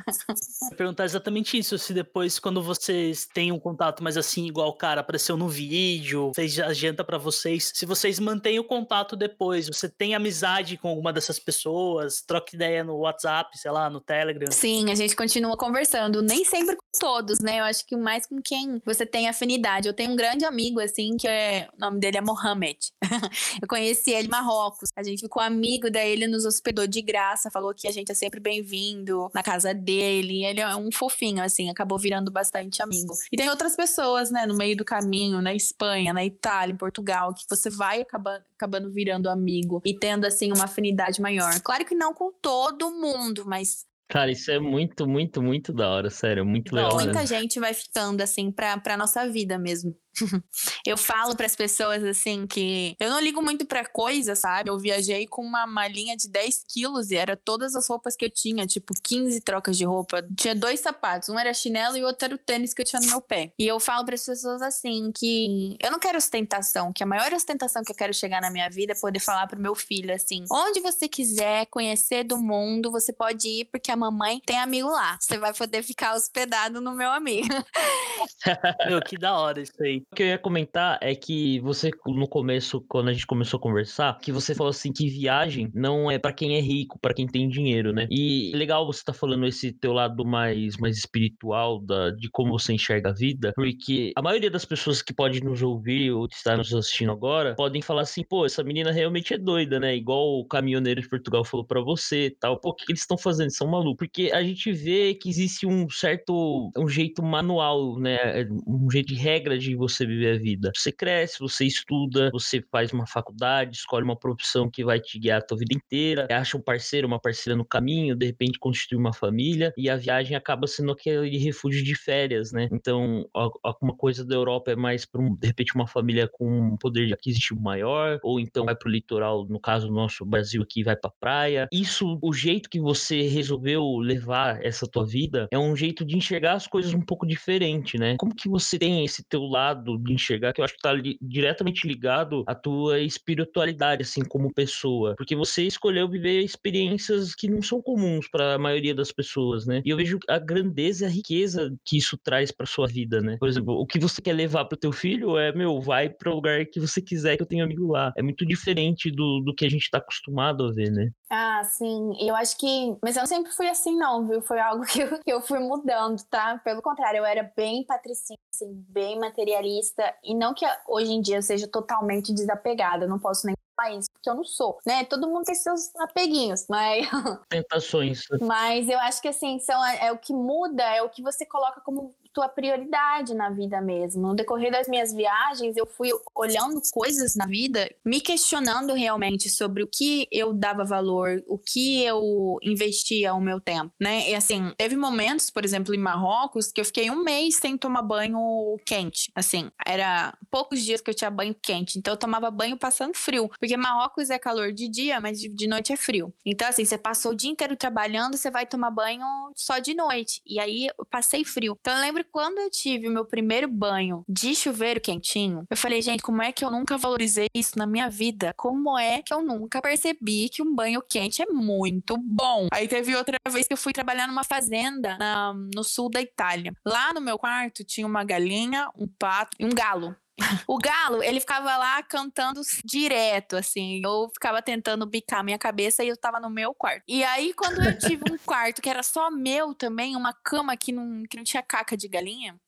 [0.77, 5.01] Perguntar exatamente isso, se depois, quando vocês têm um contato mais assim, igual o cara
[5.01, 10.13] apareceu no vídeo, fez a para vocês, se vocês mantêm o contato depois, você tem
[10.13, 14.51] amizade com alguma dessas pessoas, troca ideia no WhatsApp, sei lá, no Telegram?
[14.51, 17.59] Sim, a gente continua conversando, nem sempre com todos, né?
[17.59, 19.87] Eu acho que mais com quem você tem afinidade.
[19.87, 22.77] Eu tenho um grande amigo, assim, que é, o nome dele é Mohamed.
[23.61, 27.49] Eu conheci ele em Marrocos, a gente ficou amigo, daí ele nos hospedou de graça,
[27.49, 30.45] falou que a gente é sempre bem-vindo na casa dele dele.
[30.45, 33.13] Ele é um fofinho, assim, acabou virando bastante amigo.
[33.31, 37.33] E tem outras pessoas, né, no meio do caminho, na Espanha, na Itália, em Portugal,
[37.33, 41.59] que você vai acabando, acabando virando amigo e tendo, assim, uma afinidade maior.
[41.61, 46.11] Claro que não com todo mundo, mas Cara, isso é muito, muito, muito da hora,
[46.11, 46.93] sério, muito legal.
[46.93, 47.25] Muita né?
[47.25, 49.95] gente vai ficando assim pra, pra nossa vida mesmo.
[50.85, 54.69] eu falo para as pessoas assim que eu não ligo muito para coisa, sabe?
[54.69, 58.29] Eu viajei com uma malinha de 10 quilos e era todas as roupas que eu
[58.29, 60.25] tinha, tipo 15 trocas de roupa.
[60.37, 63.01] Tinha dois sapatos, um era chinelo e o outro era o tênis que eu tinha
[63.01, 63.51] no meu pé.
[63.57, 67.31] E eu falo para as pessoas assim que eu não quero ostentação, que a maior
[67.33, 70.45] ostentação que eu quero chegar na minha vida é poder falar pro meu filho assim:
[70.51, 75.17] onde você quiser conhecer do mundo, você pode ir porque a mamãe tem amigo lá.
[75.19, 77.47] Você vai poder ficar hospedado no meu amigo.
[78.87, 80.04] meu, que da hora isso aí.
[80.11, 83.61] O que eu ia comentar é que você, no começo, quando a gente começou a
[83.61, 87.27] conversar, que você falou assim que viagem não é para quem é rico, para quem
[87.27, 88.07] tem dinheiro, né?
[88.09, 92.73] E legal você tá falando esse teu lado mais, mais espiritual da, de como você
[92.73, 96.73] enxerga a vida, porque a maioria das pessoas que pode nos ouvir ou estar nos
[96.73, 99.95] assistindo agora podem falar assim, pô, essa menina realmente é doida, né?
[99.95, 102.59] Igual o caminhoneiro de Portugal falou para você tal.
[102.59, 103.49] Pô, o que eles estão fazendo?
[103.49, 103.95] São malucos.
[103.97, 108.47] Porque a gente vê que existe um certo, um jeito manual, né?
[108.67, 110.71] Um jeito de regra de você você viver a vida.
[110.75, 115.39] Você cresce, você estuda, você faz uma faculdade, escolhe uma profissão que vai te guiar
[115.39, 119.13] a tua vida inteira, acha um parceiro, uma parceira no caminho, de repente constitui uma
[119.13, 122.67] família e a viagem acaba sendo aquele refúgio de férias, né?
[122.71, 123.25] Então,
[123.63, 127.13] alguma coisa da Europa é mais para um, de repente uma família com um poder
[127.13, 130.95] aquisitivo maior, ou então vai para o litoral, no caso do nosso Brasil aqui, vai
[130.95, 131.67] para praia.
[131.71, 136.53] Isso, o jeito que você resolveu levar essa tua vida é um jeito de enxergar
[136.53, 138.15] as coisas um pouco diferente, né?
[138.17, 141.17] Como que você tem esse teu lado de enxergar, que eu acho que tá li
[141.21, 145.15] diretamente ligado à tua espiritualidade, assim, como pessoa.
[145.17, 149.81] Porque você escolheu viver experiências que não são comuns para a maioria das pessoas, né?
[149.85, 153.37] E eu vejo a grandeza e a riqueza que isso traz para sua vida, né?
[153.39, 156.35] Por exemplo, o que você quer levar pro teu filho é, meu, vai para o
[156.35, 158.13] lugar que você quiser que eu tenha amigo lá.
[158.17, 161.11] É muito diferente do, do que a gente tá acostumado a ver, né?
[161.29, 162.11] Ah, sim.
[162.19, 162.95] Eu acho que.
[163.03, 164.41] Mas eu não sempre fui assim, não, viu?
[164.41, 166.59] Foi algo que eu, que eu fui mudando, tá?
[166.63, 169.74] Pelo contrário, eu era bem patricinha, assim, bem materialista.
[170.23, 173.07] E não que hoje em dia eu seja totalmente desapegada.
[173.07, 175.03] Não posso nem falar isso, porque eu não sou, né?
[175.05, 177.07] Todo mundo tem seus apeguinhos, mas.
[177.49, 178.23] Tentações.
[178.41, 181.45] mas eu acho que, assim, são, é, é o que muda, é o que você
[181.45, 184.21] coloca como tua prioridade na vida mesmo.
[184.21, 189.81] No decorrer das minhas viagens, eu fui olhando coisas na vida, me questionando realmente sobre
[189.81, 194.29] o que eu dava valor, o que eu investia o meu tempo, né?
[194.29, 198.01] E assim, teve momentos, por exemplo, em Marrocos, que eu fiquei um mês sem tomar
[198.01, 199.31] banho quente.
[199.33, 203.49] Assim, era poucos dias que eu tinha banho quente, então eu tomava banho passando frio,
[203.57, 206.33] porque Marrocos é calor de dia, mas de noite é frio.
[206.45, 210.41] Então, assim, você passou o dia inteiro trabalhando, você vai tomar banho só de noite.
[210.45, 211.77] E aí eu passei frio.
[211.79, 216.01] Então eu lembro quando eu tive o meu primeiro banho de chuveiro quentinho, eu falei,
[216.01, 218.53] gente, como é que eu nunca valorizei isso na minha vida?
[218.57, 222.67] Como é que eu nunca percebi que um banho quente é muito bom?
[222.71, 226.73] Aí teve outra vez que eu fui trabalhar numa fazenda na, no sul da Itália.
[226.85, 230.15] Lá no meu quarto tinha uma galinha, um pato e um galo.
[230.67, 234.01] O galo, ele ficava lá cantando direto, assim.
[234.03, 237.03] Eu ficava tentando bicar minha cabeça e eu tava no meu quarto.
[237.07, 240.91] E aí, quando eu tive um quarto que era só meu também, uma cama que
[240.91, 242.59] não, que não tinha caca de galinha.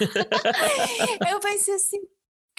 [1.30, 2.00] eu pensei assim,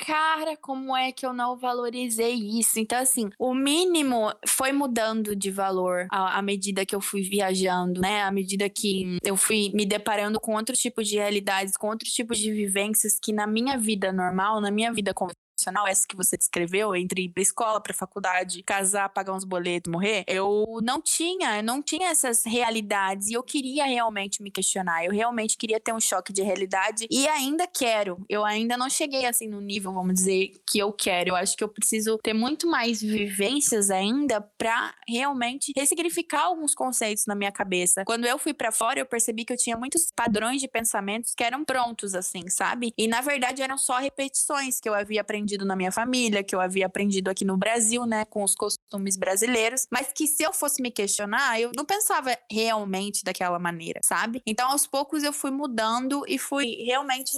[0.02, 2.80] cara, como é que eu não valorizei isso?
[2.80, 8.24] Então, assim, o mínimo foi mudando de valor à, medida que eu fui viajando, né?
[8.24, 12.40] À medida que eu fui me deparando com outros tipos de realidades, com outros tipos
[12.40, 15.14] de vivências que na minha vida normal, na minha vida
[15.62, 19.92] profissional, essa que você descreveu, entre ir pra escola, pra faculdade, casar, pagar uns boletos,
[19.92, 25.06] morrer, eu não tinha, eu não tinha essas realidades e eu queria realmente me questionar,
[25.06, 28.26] eu realmente queria ter um choque de realidade e ainda quero.
[28.28, 31.30] Eu ainda não cheguei assim no nível, vamos dizer, que eu quero.
[31.30, 37.26] Eu acho que eu preciso ter muito mais vivências ainda para realmente ressignificar alguns conceitos
[37.28, 38.04] na minha cabeça.
[38.06, 41.44] Quando eu fui para fora, eu percebi que eu tinha muitos padrões de pensamentos que
[41.44, 42.94] eram prontos assim, sabe?
[42.98, 46.56] E na verdade eram só repetições que eu havia aprendido aprendido na minha família, que
[46.56, 50.54] eu havia aprendido aqui no Brasil, né, com os costumes brasileiros, mas que se eu
[50.54, 54.42] fosse me questionar, eu não pensava realmente daquela maneira, sabe?
[54.46, 57.32] Então, aos poucos eu fui mudando e fui realmente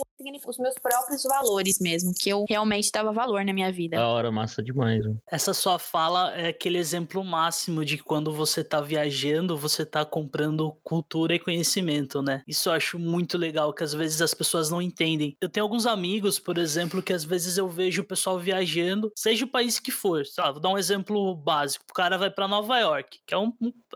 [0.48, 3.98] os meus próprios valores mesmo, que eu realmente dava valor na minha vida.
[3.98, 5.06] Da hora, massa demais.
[5.06, 5.18] Hein?
[5.30, 10.72] Essa sua fala é aquele exemplo máximo de quando você tá viajando, você tá comprando
[10.84, 12.42] cultura e conhecimento, né?
[12.48, 15.36] Isso eu acho muito legal, que às vezes as pessoas não entendem.
[15.42, 19.46] Eu tenho alguns amigos, por exemplo, que às vezes eu vejo o pessoal viajando, seja
[19.46, 20.26] o país que for.
[20.26, 20.54] Sabe?
[20.54, 21.86] Vou dar um exemplo básico.
[21.90, 23.54] O cara vai para Nova York, que é um,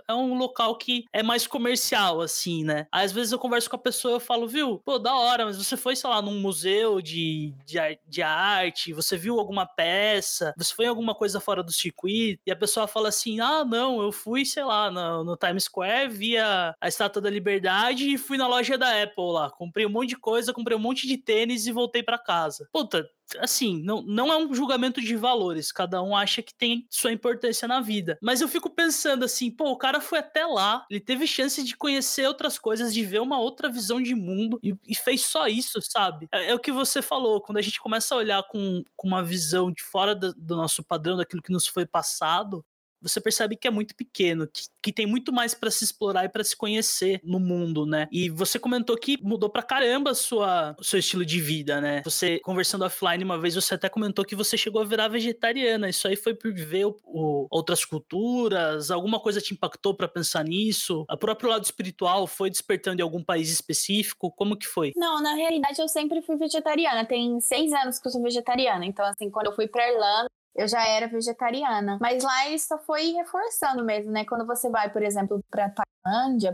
[0.07, 2.87] é um local que é mais comercial, assim, né?
[2.91, 5.77] Às vezes eu converso com a pessoa e falo, viu, pô, da hora, mas você
[5.77, 10.85] foi, sei lá, num museu de, de, de arte, você viu alguma peça, você foi
[10.85, 14.45] em alguma coisa fora do circuito, e a pessoa fala assim, ah, não, eu fui,
[14.45, 18.47] sei lá, no, no Times Square, vi a, a Estátua da Liberdade e fui na
[18.47, 21.71] loja da Apple lá, comprei um monte de coisa, comprei um monte de tênis e
[21.71, 22.67] voltei para casa.
[22.71, 23.07] Puta,
[23.39, 27.67] assim, não, não é um julgamento de valores, cada um acha que tem sua importância
[27.67, 28.17] na vida.
[28.21, 31.75] Mas eu fico pensando assim, pô, o cara foi até lá, ele teve chance de
[31.75, 35.81] conhecer outras coisas, de ver uma outra visão de mundo e, e fez só isso,
[35.81, 36.27] sabe?
[36.31, 39.23] É, é, o que você falou, quando a gente começa a olhar com, com uma
[39.23, 42.63] visão de fora do, do nosso padrão, daquilo que nos foi passado,
[43.01, 46.29] você percebe que é muito pequeno, que, que tem muito mais para se explorar e
[46.29, 48.07] para se conhecer no mundo, né?
[48.11, 52.01] E você comentou que mudou pra caramba sua, o seu estilo de vida, né?
[52.03, 55.89] Você, conversando offline uma vez, você até comentou que você chegou a virar vegetariana.
[55.89, 58.91] Isso aí foi por ver o, o, outras culturas?
[58.91, 61.05] Alguma coisa te impactou para pensar nisso?
[61.09, 64.31] O próprio lado espiritual foi despertando em algum país específico?
[64.31, 64.93] Como que foi?
[64.95, 67.05] Não, na realidade eu sempre fui vegetariana.
[67.05, 68.85] Tem seis anos que eu sou vegetariana.
[68.85, 71.97] Então, assim, quando eu fui pra Irlanda, eu já era vegetariana.
[72.01, 74.25] Mas lá isso só foi reforçando mesmo, né?
[74.25, 75.71] Quando você vai, por exemplo, para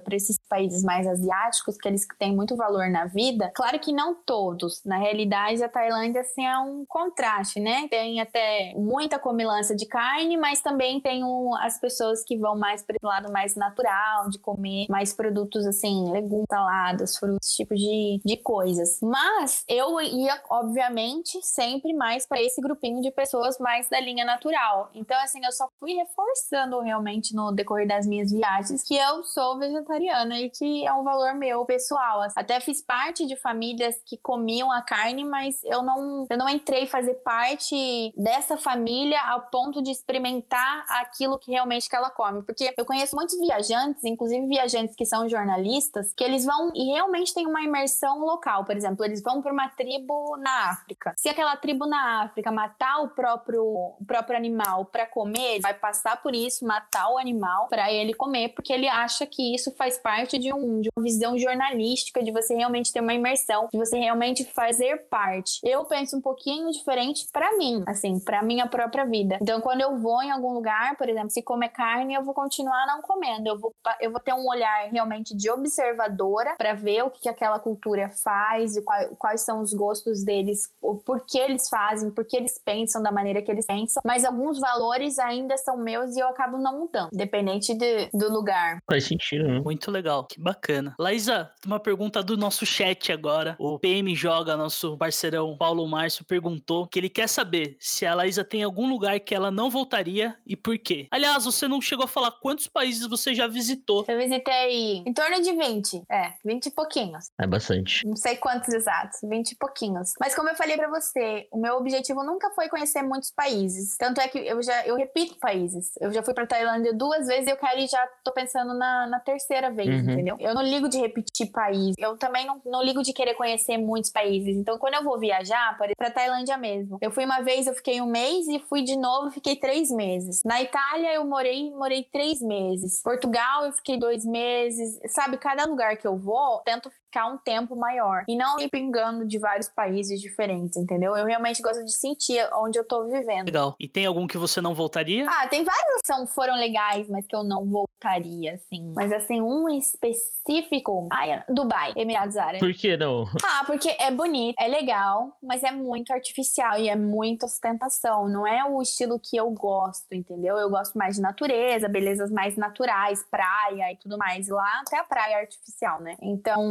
[0.03, 4.15] Para esses países mais asiáticos, que eles têm muito valor na vida, claro que não
[4.15, 4.83] todos.
[4.85, 7.87] Na realidade, a Tailândia assim, é um contraste, né?
[7.89, 12.83] Tem até muita comilança de carne, mas também tem um, as pessoas que vão mais
[12.83, 18.21] para o lado mais natural, de comer mais produtos assim, legumes, saladas, frutos, tipo de,
[18.23, 18.99] de coisas.
[19.01, 24.89] Mas eu ia, obviamente, sempre mais para esse grupinho de pessoas mais da linha natural.
[24.93, 29.42] Então, assim, eu só fui reforçando realmente no decorrer das minhas viagens que eu sou
[29.43, 32.21] sou vegetariana e que é um valor meu pessoal.
[32.35, 36.87] Até fiz parte de famílias que comiam a carne, mas eu não, eu não entrei
[36.87, 42.41] fazer parte dessa família ao ponto de experimentar aquilo que realmente que ela come.
[42.43, 47.33] Porque eu conheço muitos viajantes, inclusive viajantes que são jornalistas, que eles vão e realmente
[47.33, 48.63] tem uma imersão local.
[48.63, 51.13] Por exemplo, eles vão para uma tribo na África.
[51.17, 55.73] Se aquela tribo na África matar o próprio, o próprio animal para comer, ele vai
[55.73, 59.97] passar por isso, matar o animal para ele comer, porque ele acha que isso faz
[59.97, 63.97] parte de, um, de uma visão jornalística, de você realmente ter uma imersão, de você
[63.97, 65.59] realmente fazer parte.
[65.63, 69.37] Eu penso um pouquinho diferente para mim, assim, para minha própria vida.
[69.41, 72.85] Então, quando eu vou em algum lugar, por exemplo, se comer carne, eu vou continuar
[72.87, 73.47] não comendo.
[73.47, 77.29] Eu vou, eu vou ter um olhar realmente de observadora para ver o que, que
[77.29, 82.37] aquela cultura faz e quais, quais são os gostos deles, o porquê eles fazem, porquê
[82.37, 84.01] eles pensam da maneira que eles pensam.
[84.05, 88.79] Mas alguns valores ainda são meus e eu acabo não mudando, dependente de, do lugar.
[88.89, 89.59] Faz sentido, né?
[89.59, 90.95] Muito legal, que bacana.
[90.99, 93.55] Laísa, uma pergunta do nosso chat agora.
[93.59, 98.43] O PM Joga, nosso parceirão Paulo Márcio, perguntou que ele quer saber se a Laísa
[98.43, 101.07] tem algum lugar que ela não voltaria e por quê.
[101.11, 104.05] Aliás, você não chegou a falar quantos países você já visitou.
[104.07, 106.03] Eu visitei em torno de 20.
[106.09, 107.25] É, 20 e pouquinhos.
[107.39, 108.05] É bastante.
[108.05, 110.13] Não sei quantos exatos, 20 e pouquinhos.
[110.19, 113.95] Mas como eu falei para você, o meu objetivo nunca foi conhecer muitos países.
[113.97, 115.91] Tanto é que eu já eu repito países.
[115.99, 119.02] Eu já fui para Tailândia duas vezes e eu quero ir já tô pensando na,
[119.07, 120.11] na terceira vez, uhum.
[120.11, 120.37] entendeu?
[120.39, 121.95] Eu não ligo de repetir país.
[121.97, 124.55] Eu também não, não ligo de querer conhecer muitos países.
[124.55, 126.97] Então, quando eu vou viajar, para Tailândia mesmo.
[127.01, 130.41] Eu fui uma vez, eu fiquei um mês e fui de novo, fiquei três meses.
[130.43, 133.01] Na Itália, eu morei, morei três meses.
[133.01, 134.99] Portugal, eu fiquei dois meses.
[135.07, 138.23] Sabe, cada lugar que eu vou, tento ficar um tempo maior.
[138.27, 141.15] E não ir pingando de vários países diferentes, entendeu?
[141.15, 143.45] Eu realmente gosto de sentir onde eu tô vivendo.
[143.45, 143.75] Legal.
[143.79, 145.27] E tem algum que você não voltaria?
[145.29, 148.91] Ah, tem vários que são, foram legais, mas que eu não voltaria, assim.
[148.95, 151.07] Mas assim, um específico.
[151.11, 152.59] Ai, Dubai, Emirados Árabes.
[152.59, 153.25] Por que não?
[153.43, 158.27] Ah, porque é bonito, é legal, mas é muito artificial e é muita ostentação.
[158.27, 160.57] Não é o estilo que eu gosto, entendeu?
[160.57, 164.47] Eu gosto mais de natureza, belezas mais naturais, praia e tudo mais.
[164.47, 166.15] E lá até a praia é artificial, né?
[166.21, 166.63] Então,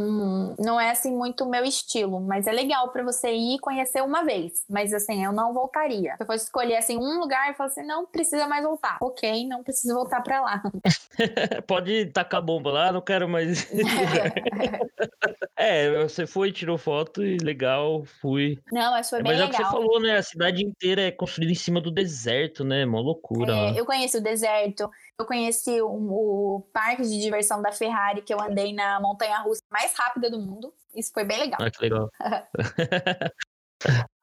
[0.59, 4.23] não é assim muito o meu estilo, mas é legal para você ir conhecer uma
[4.23, 4.63] vez.
[4.69, 6.15] Mas assim, eu não voltaria.
[6.17, 8.97] Se eu fosse escolher assim um lugar e falar assim, não precisa mais voltar.
[9.01, 10.63] Ok, não preciso voltar para lá.
[11.67, 13.67] Pode tacar bomba lá, não quero mais.
[15.57, 18.59] é, você foi, tirou foto e legal, fui.
[18.71, 19.51] Não, mas foi bem mas legal.
[19.51, 20.17] Mas é o que você falou, né?
[20.17, 22.85] A cidade inteira é construída em cima do deserto, né?
[22.85, 23.53] Uma loucura.
[23.53, 24.89] É, eu conheço o deserto,
[25.23, 29.61] eu conheci o, o, parque de diversão da Ferrari, que eu andei na montanha russa
[29.71, 30.73] mais rápida do mundo.
[30.93, 31.59] Isso foi bem legal.
[31.61, 32.09] Ah, que legal.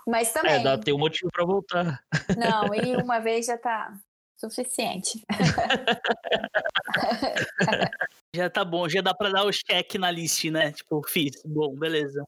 [0.06, 0.52] Mas também.
[0.60, 2.02] É, dá ter um motivo para voltar.
[2.36, 3.92] Não, e uma vez já tá
[4.36, 5.24] suficiente.
[8.34, 10.72] já tá bom, já dá para dar o check na lista, né?
[10.72, 11.42] Tipo, fiz.
[11.44, 12.24] Bom, beleza.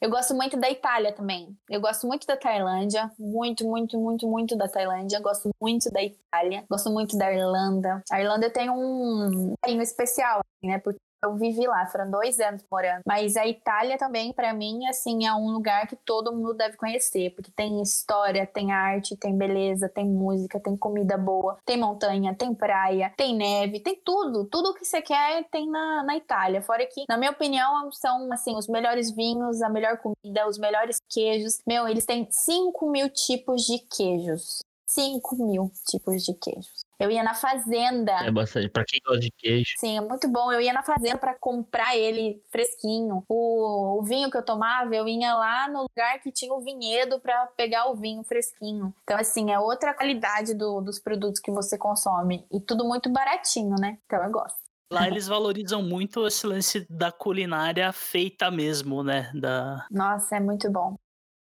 [0.00, 1.56] Eu gosto muito da Itália também.
[1.68, 3.10] Eu gosto muito da Tailândia.
[3.18, 5.18] Muito, muito, muito, muito da Tailândia.
[5.20, 6.64] Gosto muito da Itália.
[6.70, 8.02] Gosto muito da Irlanda.
[8.10, 10.78] A Irlanda tem um carinho especial, né?
[10.78, 13.02] Porque eu vivi lá, foram dois anos morando.
[13.06, 17.30] Mas a Itália também, para mim, assim, é um lugar que todo mundo deve conhecer,
[17.34, 22.54] porque tem história, tem arte, tem beleza, tem música, tem comida boa, tem montanha, tem
[22.54, 24.44] praia, tem neve, tem tudo.
[24.46, 26.62] Tudo que você quer tem na, na Itália.
[26.62, 31.00] Fora que, na minha opinião, são, assim, os melhores vinhos, a melhor comida, os melhores
[31.08, 31.60] queijos.
[31.66, 34.60] Meu, eles têm 5 mil tipos de queijos.
[34.88, 36.86] 5 mil tipos de queijos.
[36.98, 38.12] Eu ia na fazenda.
[38.24, 39.74] É bastante, pra quem gosta de queijo.
[39.78, 40.50] Sim, é muito bom.
[40.50, 43.22] Eu ia na fazenda para comprar ele fresquinho.
[43.28, 47.20] O, o, vinho que eu tomava, eu ia lá no lugar que tinha o vinhedo
[47.20, 48.94] para pegar o vinho fresquinho.
[49.02, 52.46] Então, assim, é outra qualidade do, dos produtos que você consome.
[52.50, 53.98] E tudo muito baratinho, né?
[54.06, 54.58] Então eu gosto.
[54.90, 59.30] Lá eles valorizam muito esse lance da culinária feita mesmo, né?
[59.34, 59.86] Da...
[59.90, 60.96] Nossa, é muito bom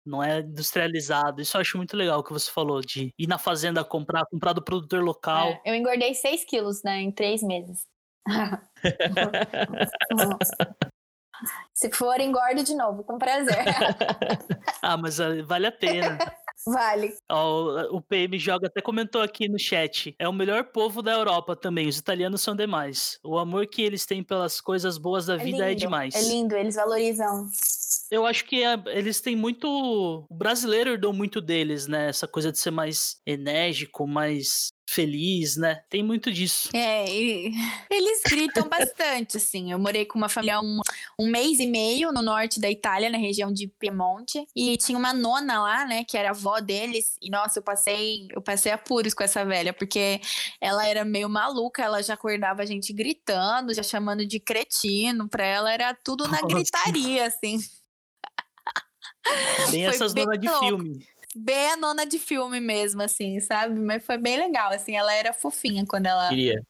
[0.04, 1.40] não é industrializado.
[1.40, 4.62] Isso eu acho muito legal que você falou, de ir na fazenda comprar, comprar do
[4.62, 5.48] produtor local.
[5.48, 7.86] É, eu engordei 6 quilos, né, em três meses.
[11.74, 13.56] Se for, engordo de novo, com prazer.
[14.80, 16.18] ah, mas vale a pena.
[16.66, 17.12] Vale.
[17.90, 20.14] o PM Joga até comentou aqui no chat.
[20.18, 21.86] É o melhor povo da Europa também.
[21.88, 23.18] Os italianos são demais.
[23.22, 26.14] O amor que eles têm pelas coisas boas da é vida é lindo, é demais.
[26.14, 27.48] É lindo, eles valorizam.
[28.10, 29.66] Eu acho que é, eles têm muito.
[29.68, 32.08] O brasileiro herdou muito deles, né?
[32.08, 35.82] Essa coisa de ser mais enérgico, mais feliz, né?
[35.90, 36.70] Tem muito disso.
[36.72, 37.52] É, e
[37.90, 39.72] eles gritam bastante, assim.
[39.72, 40.80] Eu morei com uma família um,
[41.18, 45.12] um mês e meio no norte da Itália, na região de Piemonte, e tinha uma
[45.12, 49.24] nona lá, né, que era avó deles, e nossa, eu passei, eu passei apuros com
[49.24, 50.20] essa velha, porque
[50.60, 55.44] ela era meio maluca, ela já acordava a gente gritando, já chamando de cretino, pra
[55.44, 57.58] ela era tudo na gritaria, assim.
[59.70, 61.04] Tem essas donas de filme
[61.34, 63.78] bem a nona de filme mesmo, assim, sabe?
[63.80, 66.62] Mas foi bem legal, assim, ela era fofinha quando ela Queria.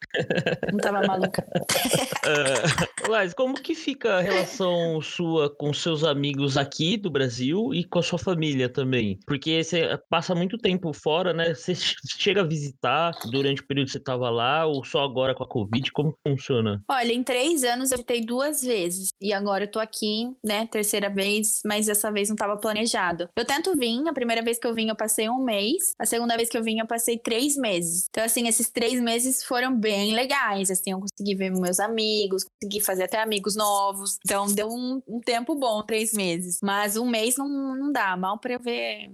[0.71, 1.45] não tava maluca.
[2.25, 7.83] uh, mas como que fica a relação sua com seus amigos aqui do Brasil e
[7.83, 9.19] com a sua família também?
[9.25, 11.53] Porque você passa muito tempo fora, né?
[11.53, 15.43] Você chega a visitar durante o período que você tava lá ou só agora com
[15.43, 15.91] a Covid?
[15.91, 16.83] Como funciona?
[16.89, 21.09] Olha, em três anos eu visitei duas vezes e agora eu tô aqui, né, terceira
[21.09, 23.29] vez, mas dessa vez não tava planejado.
[23.35, 25.93] Eu tento vir, a primeira vez vez que eu vim, eu passei um mês.
[25.99, 28.07] A segunda vez que eu vim, eu passei três meses.
[28.09, 30.71] Então, assim, esses três meses foram bem legais.
[30.71, 34.17] Assim, eu consegui ver meus amigos, consegui fazer até amigos novos.
[34.25, 36.59] Então, deu um, um tempo bom, três meses.
[36.63, 38.15] Mas um mês não, não dá.
[38.15, 39.11] Mal pra eu ver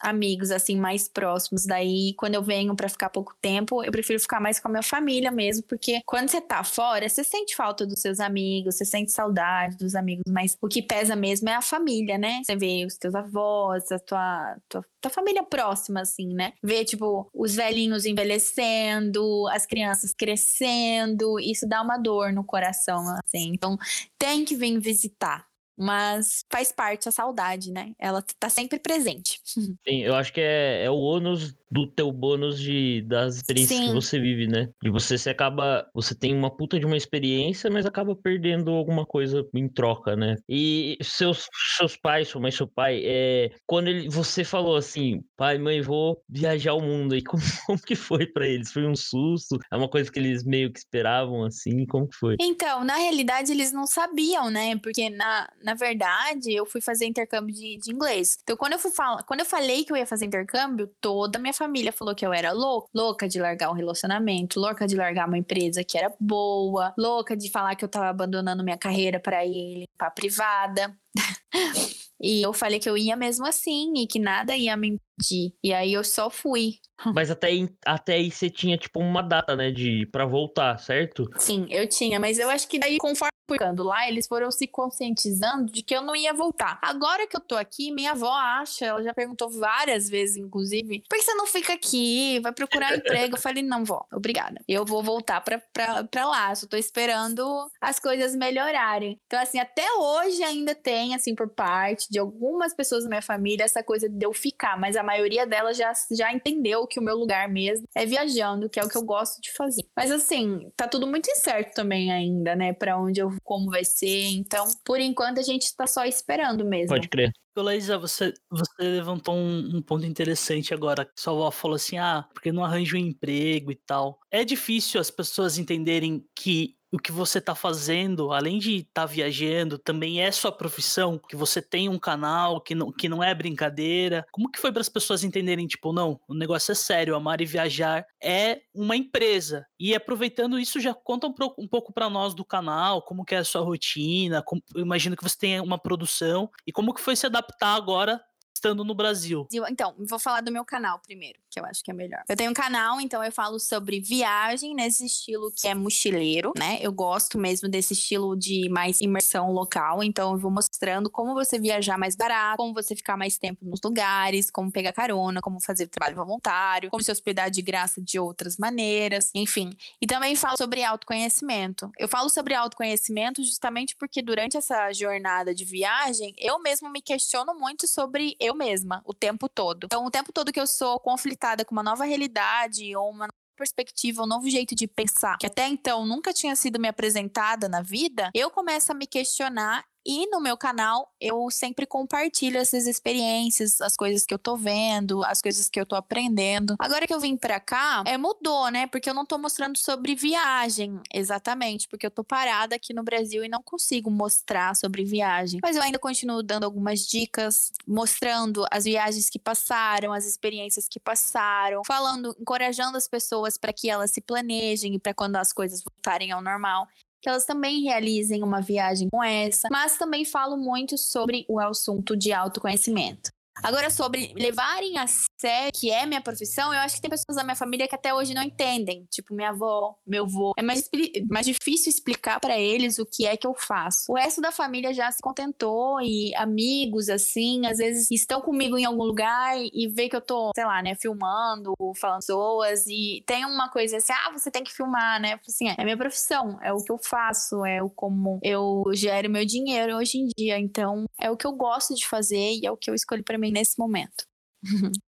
[0.00, 1.64] amigos assim mais próximos.
[1.66, 4.82] Daí, quando eu venho para ficar pouco tempo, eu prefiro ficar mais com a minha
[4.82, 9.12] família mesmo, porque quando você tá fora, você sente falta dos seus amigos, você sente
[9.12, 12.40] saudade dos amigos, mas o que pesa mesmo é a família, né?
[12.44, 16.52] Você vê os teus avós, a tua, tua, tua família próxima, assim, né?
[16.62, 23.52] Ver, tipo, os velhinhos envelhecendo, as crianças crescendo, isso dá uma dor no coração, assim.
[23.52, 23.76] Então,
[24.18, 25.49] tem que vir visitar
[25.80, 27.92] mas faz parte a saudade, né?
[27.98, 29.40] Ela tá sempre presente.
[29.88, 33.86] Sim, eu acho que é, é o ônus do teu bônus de, das experiências Sim.
[33.88, 34.68] que você vive, né?
[34.82, 35.88] De você se acaba.
[35.94, 40.36] Você tem uma puta de uma experiência, mas acaba perdendo alguma coisa em troca, né?
[40.48, 45.58] E seus, seus pais, sua mãe, seu pai, é, quando ele, você falou assim, pai,
[45.58, 48.72] mãe, vou viajar o mundo, e como, como que foi para eles?
[48.72, 49.58] Foi um susto?
[49.72, 51.86] É uma coisa que eles meio que esperavam, assim?
[51.86, 52.36] Como que foi?
[52.40, 54.76] Então, na realidade, eles não sabiam, né?
[54.78, 58.38] Porque na, na verdade, eu fui fazer intercâmbio de, de inglês.
[58.42, 58.90] Então, quando eu fui
[59.26, 62.32] quando eu falei que eu ia fazer intercâmbio, toda a minha família falou que eu
[62.32, 66.92] era louca, louca de largar um relacionamento, louca de largar uma empresa que era boa,
[66.98, 70.96] louca de falar que eu tava abandonando minha carreira para ir pra privada.
[72.20, 75.54] e eu falei que eu ia mesmo assim e que nada ia me impedir.
[75.62, 76.78] E aí eu só fui.
[77.14, 81.28] Mas até aí, até aí você tinha, tipo, uma data, né, de para voltar, certo?
[81.38, 85.70] Sim, eu tinha, mas eu acho que daí, conforme ficando lá, eles foram se conscientizando
[85.72, 86.78] de que eu não ia voltar.
[86.82, 91.18] Agora que eu tô aqui, minha avó acha, ela já perguntou várias vezes, inclusive, por
[91.18, 92.40] que você não fica aqui?
[92.40, 93.36] Vai procurar emprego?
[93.36, 94.60] Eu falei, não, vó, obrigada.
[94.68, 97.44] Eu vou voltar pra, pra, pra lá, só tô esperando
[97.80, 99.18] as coisas melhorarem.
[99.26, 103.64] Então, assim, até hoje ainda tem, assim, por parte de algumas pessoas da minha família,
[103.64, 107.16] essa coisa de eu ficar, mas a maioria delas já, já entendeu que o meu
[107.16, 109.84] lugar mesmo é viajando, que é o que eu gosto de fazer.
[109.96, 112.72] Mas assim, tá tudo muito incerto também ainda, né?
[112.72, 114.28] Para onde eu como vai ser.
[114.30, 116.88] Então, por enquanto a gente tá só esperando mesmo.
[116.88, 117.32] Pode crer.
[117.56, 121.06] Laísa, você, você levantou um, um, ponto interessante agora.
[121.14, 124.18] Sua avó falou assim: ah, porque não arranja um emprego e tal.
[124.30, 129.06] É difícil as pessoas entenderem que o que você está fazendo, além de estar tá
[129.06, 133.34] viajando, também é sua profissão, que você tem um canal, que não, que não é
[133.34, 134.26] brincadeira.
[134.32, 137.46] Como que foi para as pessoas entenderem, tipo, não, o negócio é sério, amar e
[137.46, 139.66] viajar é uma empresa.
[139.78, 143.38] E aproveitando isso, já conta um, um pouco para nós do canal, como que é
[143.38, 147.26] a sua rotina, como, imagino que você tenha uma produção, e como que foi se
[147.26, 148.20] adaptar agora
[148.60, 149.48] estando no Brasil?
[149.70, 152.22] Então, vou falar do meu canal primeiro, que eu acho que é melhor.
[152.28, 156.78] Eu tenho um canal, então eu falo sobre viagem nesse estilo que é mochileiro, né?
[156.80, 161.58] Eu gosto mesmo desse estilo de mais imersão local, então eu vou mostrando como você
[161.58, 165.86] viajar mais barato, como você ficar mais tempo nos lugares, como pegar carona, como fazer
[165.86, 169.70] trabalho voluntário, como se hospedar de graça de outras maneiras, enfim.
[170.00, 171.90] E também falo sobre autoconhecimento.
[171.98, 177.54] Eu falo sobre autoconhecimento justamente porque durante essa jornada de viagem, eu mesmo me questiono
[177.54, 179.84] muito sobre eu mesma o tempo todo.
[179.84, 184.22] Então, o tempo todo que eu sou conflitada com uma nova realidade ou uma perspectiva,
[184.22, 188.30] um novo jeito de pensar, que até então nunca tinha sido me apresentada na vida,
[188.34, 193.96] eu começo a me questionar e no meu canal eu sempre compartilho essas experiências, as
[193.96, 196.74] coisas que eu tô vendo, as coisas que eu tô aprendendo.
[196.78, 198.86] Agora que eu vim pra cá, é mudou, né?
[198.86, 203.44] Porque eu não tô mostrando sobre viagem, exatamente, porque eu tô parada aqui no Brasil
[203.44, 205.60] e não consigo mostrar sobre viagem.
[205.62, 210.98] Mas eu ainda continuo dando algumas dicas, mostrando as viagens que passaram, as experiências que
[210.98, 215.82] passaram, falando, encorajando as pessoas para que elas se planejem e para quando as coisas
[215.82, 216.88] voltarem ao normal,
[217.20, 222.16] que elas também realizem uma viagem com essa, mas também falo muito sobre o assunto
[222.16, 223.30] de autoconhecimento.
[223.62, 227.44] Agora, sobre levarem a sério, que é minha profissão, eu acho que tem pessoas da
[227.44, 229.06] minha família que até hoje não entendem.
[229.10, 230.52] Tipo, minha avó, meu avô.
[230.56, 230.88] É mais,
[231.28, 234.10] mais difícil explicar para eles o que é que eu faço.
[234.10, 238.84] O resto da família já se contentou e amigos, assim, às vezes estão comigo em
[238.84, 243.44] algum lugar e vê que eu tô, sei lá, né, filmando, falando pessoas e tem
[243.44, 245.38] uma coisa assim, ah, você tem que filmar, né?
[245.46, 249.30] Assim, é, é minha profissão, é o que eu faço, é o como eu gero
[249.30, 250.58] meu dinheiro hoje em dia.
[250.58, 253.38] Então, é o que eu gosto de fazer e é o que eu escolhi para
[253.38, 254.29] mim nesse momento.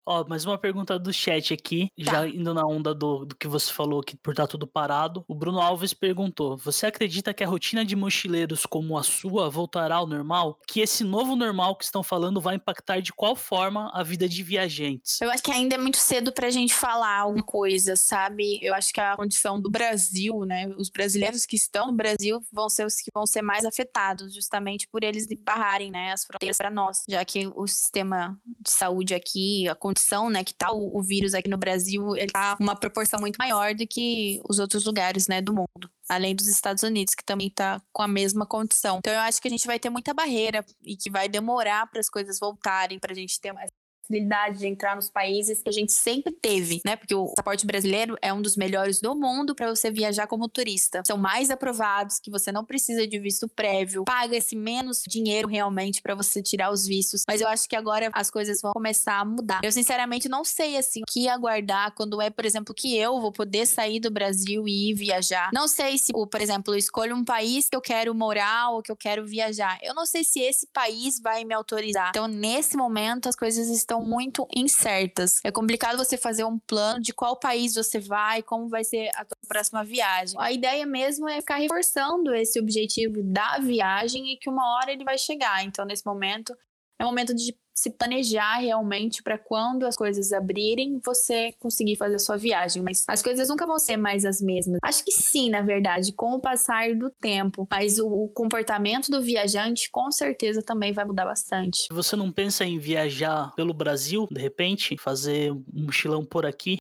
[0.07, 2.13] Ó, mais uma pergunta do chat aqui, tá.
[2.13, 5.25] já indo na onda do, do que você falou que por estar tá tudo parado.
[5.29, 9.97] O Bruno Alves perguntou: Você acredita que a rotina de mochileiros como a sua voltará
[9.97, 10.59] ao normal?
[10.67, 14.43] Que esse novo normal que estão falando vai impactar de qual forma a vida de
[14.43, 15.21] viajantes?
[15.21, 18.59] Eu acho que ainda é muito cedo pra gente falar alguma coisa, sabe?
[18.63, 20.69] Eu acho que a condição do Brasil, né?
[20.79, 24.89] Os brasileiros que estão no Brasil vão ser os que vão ser mais afetados, justamente
[24.89, 29.40] por eles barrarem, né, as fronteiras para nós, já que o sistema de saúde aqui,
[29.69, 32.75] a condição condição, né, que tá o, o vírus aqui no Brasil, ele tá uma
[32.75, 37.15] proporção muito maior do que os outros lugares, né, do mundo além dos Estados Unidos,
[37.15, 38.99] que também está com a mesma condição.
[38.99, 42.01] Então eu acho que a gente vai ter muita barreira e que vai demorar para
[42.01, 43.71] as coisas voltarem, para a gente ter mais
[44.11, 46.97] facilidade de entrar nos países que a gente sempre teve, né?
[46.97, 51.03] Porque o passaporte brasileiro é um dos melhores do mundo para você viajar como turista.
[51.07, 56.15] São mais aprovados, que você não precisa de visto prévio, paga-se menos dinheiro realmente para
[56.15, 57.23] você tirar os vistos.
[57.27, 59.61] Mas eu acho que agora as coisas vão começar a mudar.
[59.63, 63.31] Eu sinceramente não sei assim o que aguardar quando é, por exemplo, que eu vou
[63.31, 65.51] poder sair do Brasil e ir viajar.
[65.53, 68.91] Não sei se, por exemplo, eu escolho um país que eu quero morar ou que
[68.91, 69.79] eu quero viajar.
[69.83, 72.09] Eu não sei se esse país vai me autorizar.
[72.11, 75.41] Então, nesse momento, as coisas estão são muito incertas.
[75.45, 79.25] É complicado você fazer um plano de qual país você vai, como vai ser a
[79.25, 80.37] tua próxima viagem.
[80.41, 85.05] A ideia mesmo é ficar reforçando esse objetivo da viagem e que uma hora ele
[85.05, 85.65] vai chegar.
[85.65, 86.55] Então, nesse momento,
[86.99, 92.19] é momento de se planejar realmente para quando as coisas abrirem, você conseguir fazer a
[92.19, 92.83] sua viagem.
[92.83, 94.79] Mas as coisas nunca vão ser mais as mesmas.
[94.83, 97.67] Acho que sim, na verdade, com o passar do tempo.
[97.71, 101.87] Mas o, o comportamento do viajante, com certeza, também vai mudar bastante.
[101.91, 104.99] Você não pensa em viajar pelo Brasil, de repente?
[104.99, 106.77] Fazer um mochilão por aqui?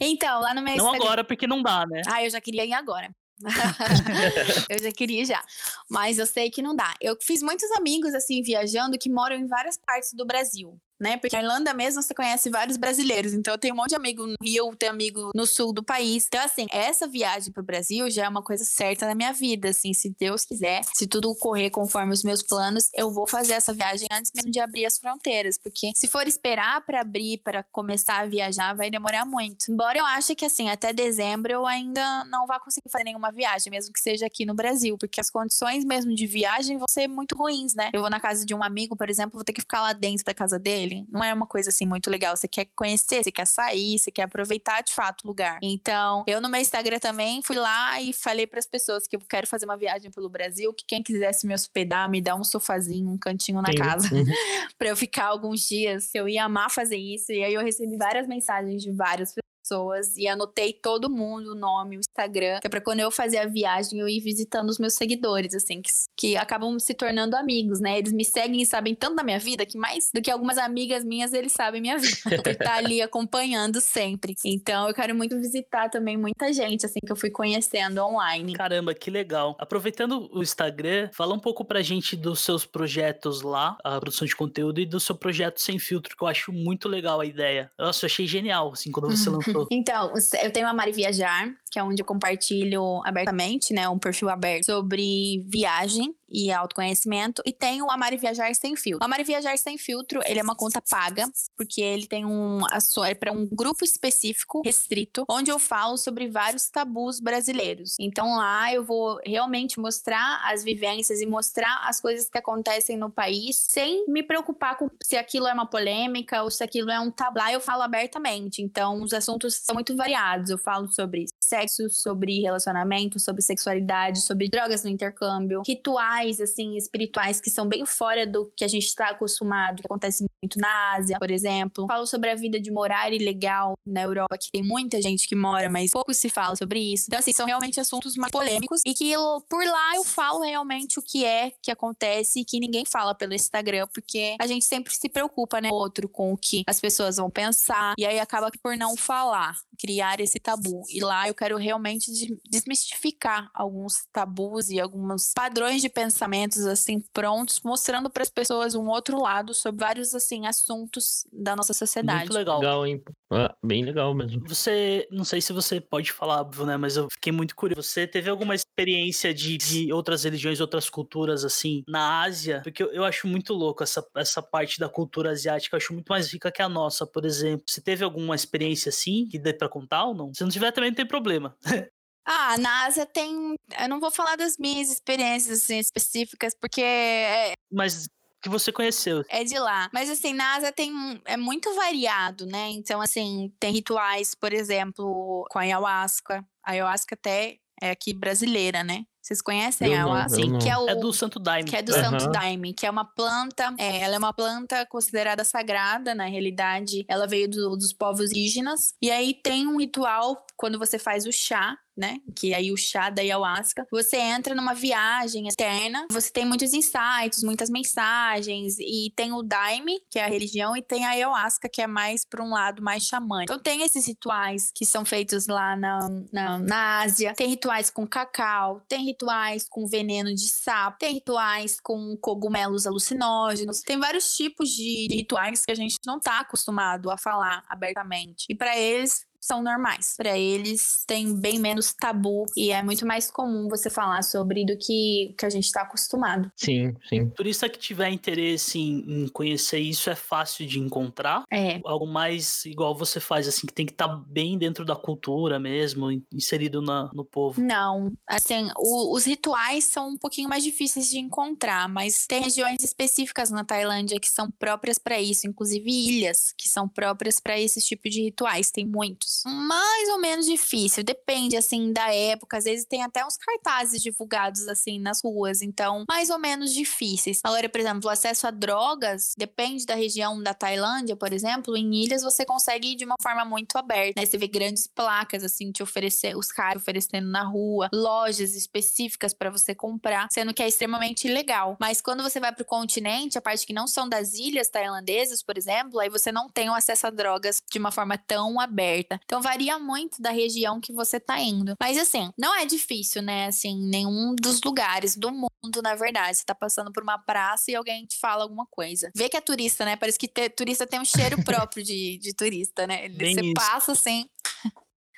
[0.00, 2.00] Então, lá no meu Não agora, porque não dá, né?
[2.06, 3.10] Ah, eu já queria ir agora.
[4.68, 5.44] eu já queria já,
[5.88, 6.94] mas eu sei que não dá.
[7.00, 11.16] Eu fiz muitos amigos assim viajando que moram em várias partes do Brasil né?
[11.16, 13.32] Porque a Irlanda mesmo você conhece vários brasileiros.
[13.32, 16.26] Então eu tenho um monte de amigo no Rio, tenho amigo no sul do país.
[16.26, 19.70] Então, assim, essa viagem pro Brasil já é uma coisa certa na minha vida.
[19.70, 23.72] Assim, se Deus quiser, se tudo correr conforme os meus planos, eu vou fazer essa
[23.72, 25.58] viagem antes mesmo de abrir as fronteiras.
[25.58, 29.70] Porque se for esperar para abrir, para começar a viajar, vai demorar muito.
[29.70, 33.70] Embora eu ache que, assim, até dezembro eu ainda não vá conseguir fazer nenhuma viagem,
[33.70, 34.96] mesmo que seja aqui no Brasil.
[34.98, 37.90] Porque as condições mesmo de viagem vão ser muito ruins, né?
[37.92, 40.24] Eu vou na casa de um amigo, por exemplo, vou ter que ficar lá dentro
[40.24, 41.06] da casa dele dele.
[41.10, 42.36] Não é uma coisa assim muito legal.
[42.36, 45.58] Você quer conhecer, você quer sair, você quer aproveitar de fato o lugar.
[45.62, 49.20] Então, eu no meu Instagram também fui lá e falei para as pessoas que eu
[49.20, 53.10] quero fazer uma viagem pelo Brasil, que quem quisesse me hospedar, me dar um sofazinho,
[53.10, 53.78] um cantinho na Sim.
[53.78, 54.24] casa, uhum.
[54.78, 56.14] para eu ficar alguns dias.
[56.14, 57.32] Eu ia amar fazer isso.
[57.32, 61.54] E aí eu recebi várias mensagens de várias pessoas pessoas e anotei todo mundo, o
[61.54, 64.78] nome, o Instagram, que é pra quando eu fazer a viagem eu ir visitando os
[64.78, 67.98] meus seguidores, assim, que, que acabam se tornando amigos, né?
[67.98, 71.04] Eles me seguem e sabem tanto da minha vida que mais do que algumas amigas
[71.04, 72.42] minhas, eles sabem minha vida.
[72.42, 74.34] Por estar ali acompanhando sempre.
[74.44, 78.54] Então eu quero muito visitar também muita gente, assim, que eu fui conhecendo online.
[78.54, 79.56] Caramba, que legal.
[79.58, 84.34] Aproveitando o Instagram, fala um pouco pra gente dos seus projetos lá, a produção de
[84.34, 87.70] conteúdo e do seu projeto Sem Filtro, que eu acho muito legal a ideia.
[87.78, 89.57] Nossa, eu achei genial, assim, quando você lançou.
[89.70, 94.28] Então, eu tenho a Mari Viajar, que é onde eu compartilho abertamente, né, um perfil
[94.28, 97.42] aberto sobre viagem e autoconhecimento.
[97.44, 99.02] E tem o Amar e Viajar Sem Filtro.
[99.02, 101.24] O Amar e Viajar Sem Filtro, ele é uma conta paga,
[101.56, 102.60] porque ele tem um...
[103.04, 107.96] É para um grupo específico, restrito, onde eu falo sobre vários tabus brasileiros.
[107.98, 113.10] Então lá eu vou realmente mostrar as vivências e mostrar as coisas que acontecem no
[113.10, 117.10] país, sem me preocupar com se aquilo é uma polêmica ou se aquilo é um
[117.10, 117.38] tabu.
[117.38, 118.62] Lá eu falo abertamente.
[118.62, 120.50] Então os assuntos são muito variados.
[120.50, 127.40] Eu falo sobre sexo, sobre relacionamento, sobre sexualidade, sobre drogas no intercâmbio, rituais, assim, espirituais
[127.40, 131.18] que são bem fora do que a gente está acostumado, que acontece muito na Ásia,
[131.18, 131.86] por exemplo.
[131.86, 135.70] Falo sobre a vida de morar ilegal na Europa, que tem muita gente que mora,
[135.70, 137.06] mas pouco se fala sobre isso.
[137.08, 140.98] Então, assim, são realmente assuntos mais polêmicos e que eu, por lá eu falo realmente
[140.98, 144.94] o que é que acontece e que ninguém fala pelo Instagram, porque a gente sempre
[144.94, 148.76] se preocupa, né, outro com o que as pessoas vão pensar e aí acaba por
[148.76, 150.82] não falar, criar esse tabu.
[150.88, 152.10] E lá eu quero realmente
[152.48, 158.74] desmistificar alguns tabus e alguns padrões de pensamento pensamentos assim prontos, mostrando para as pessoas
[158.74, 162.20] um outro lado sobre vários assim assuntos da nossa sociedade.
[162.20, 162.58] Muito legal.
[162.58, 163.02] Legal, hein?
[163.30, 164.42] Ah, bem legal mesmo.
[164.48, 166.76] Você, não sei se você pode falar, né?
[166.78, 167.82] Mas eu fiquei muito curioso.
[167.82, 172.62] Você teve alguma experiência de, de outras religiões, outras culturas, assim, na Ásia?
[172.64, 175.76] Porque eu, eu acho muito louco essa, essa parte da cultura asiática.
[175.76, 177.64] Eu acho muito mais rica que a nossa, por exemplo.
[177.66, 180.32] Você teve alguma experiência assim que dê pra contar ou não?
[180.34, 181.54] Se não tiver, também não tem problema.
[182.30, 183.54] Ah, na Ásia tem.
[183.80, 188.06] Eu não vou falar das minhas experiências assim, específicas, porque é, Mas
[188.42, 189.24] que você conheceu.
[189.30, 189.88] é de lá.
[189.94, 190.92] Mas assim, na Ásia tem.
[191.24, 192.68] É muito variado, né?
[192.70, 196.44] Então, assim, tem rituais, por exemplo, com a ayahuasca.
[196.62, 199.04] A ayahuasca até é aqui brasileira, né?
[199.22, 200.38] Vocês conhecem Eu a ayahuasca?
[200.46, 200.58] não.
[200.58, 200.88] Que é o.
[200.88, 201.68] É do Santo Daime.
[201.68, 202.02] que é do Aham.
[202.18, 207.04] Santo Daime, que é uma planta, é, ela é uma planta considerada sagrada, na realidade,
[207.08, 211.32] ela veio do- dos povos indígenas, e aí tem um ritual quando você faz o
[211.32, 216.46] chá, né, que aí o chá da ayahuasca, você entra numa viagem externa, você tem
[216.46, 221.10] muitos insights, muitas mensagens, e tem o Daime, que é a religião, e tem a
[221.10, 223.52] ayahuasca, que é mais para um lado mais xamânico.
[223.52, 225.98] Então tem esses rituais que são feitos lá na,
[226.32, 231.80] na, na Ásia, tem rituais com cacau, tem rituais com veneno de sapo, tem rituais
[231.80, 237.18] com cogumelos alucinógenos, tem vários tipos de rituais que a gente não tá acostumado a
[237.18, 238.46] falar abertamente.
[238.48, 240.14] E para eles são normais.
[240.16, 244.76] Para eles tem bem menos tabu e é muito mais comum você falar sobre do
[244.78, 246.50] que que a gente tá acostumado.
[246.56, 247.28] Sim, sim.
[247.30, 251.44] Turista que tiver interesse em, em conhecer isso é fácil de encontrar.
[251.52, 255.58] É, Algo mais igual você faz, assim, que tem que estar bem dentro da cultura
[255.58, 257.60] mesmo, in- inserido na, no povo.
[257.60, 262.82] Não, assim, o- os rituais são um pouquinho mais difíceis de encontrar, mas tem regiões
[262.82, 267.80] específicas na Tailândia que são próprias para isso, inclusive ilhas que são próprias para esse
[267.80, 269.27] tipo de rituais, tem muitos.
[269.46, 274.68] Mais ou menos difícil, depende assim da época, às vezes tem até uns cartazes divulgados
[274.68, 277.40] assim nas ruas, então mais ou menos difíceis.
[277.44, 282.04] Agora, por exemplo, o acesso a drogas depende da região da Tailândia, por exemplo, em
[282.04, 284.26] ilhas você consegue ir de uma forma muito aberta, né?
[284.26, 289.50] Você vê grandes placas assim te oferecer, os caras oferecendo na rua, lojas específicas para
[289.50, 291.76] você comprar, sendo que é extremamente legal.
[291.80, 295.56] Mas quando você vai pro continente, a parte que não são das ilhas tailandesas, por
[295.56, 299.17] exemplo, aí você não tem o acesso a drogas de uma forma tão aberta.
[299.24, 301.74] Então varia muito da região que você tá indo.
[301.80, 303.46] Mas assim, não é difícil, né?
[303.46, 306.38] Assim, nenhum dos lugares do mundo, na verdade.
[306.38, 309.10] Você tá passando por uma praça e alguém te fala alguma coisa.
[309.14, 309.96] Vê que é turista, né?
[309.96, 313.08] Parece que ter- turista tem um cheiro próprio de, de turista, né?
[313.08, 313.54] Bem você isso.
[313.54, 314.28] passa assim.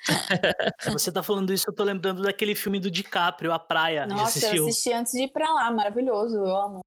[0.97, 4.07] Você tá falando isso, eu tô lembrando daquele filme do DiCaprio, A Praia.
[4.07, 6.79] Nossa, eu assisti antes de ir pra lá, maravilhoso, eu amo.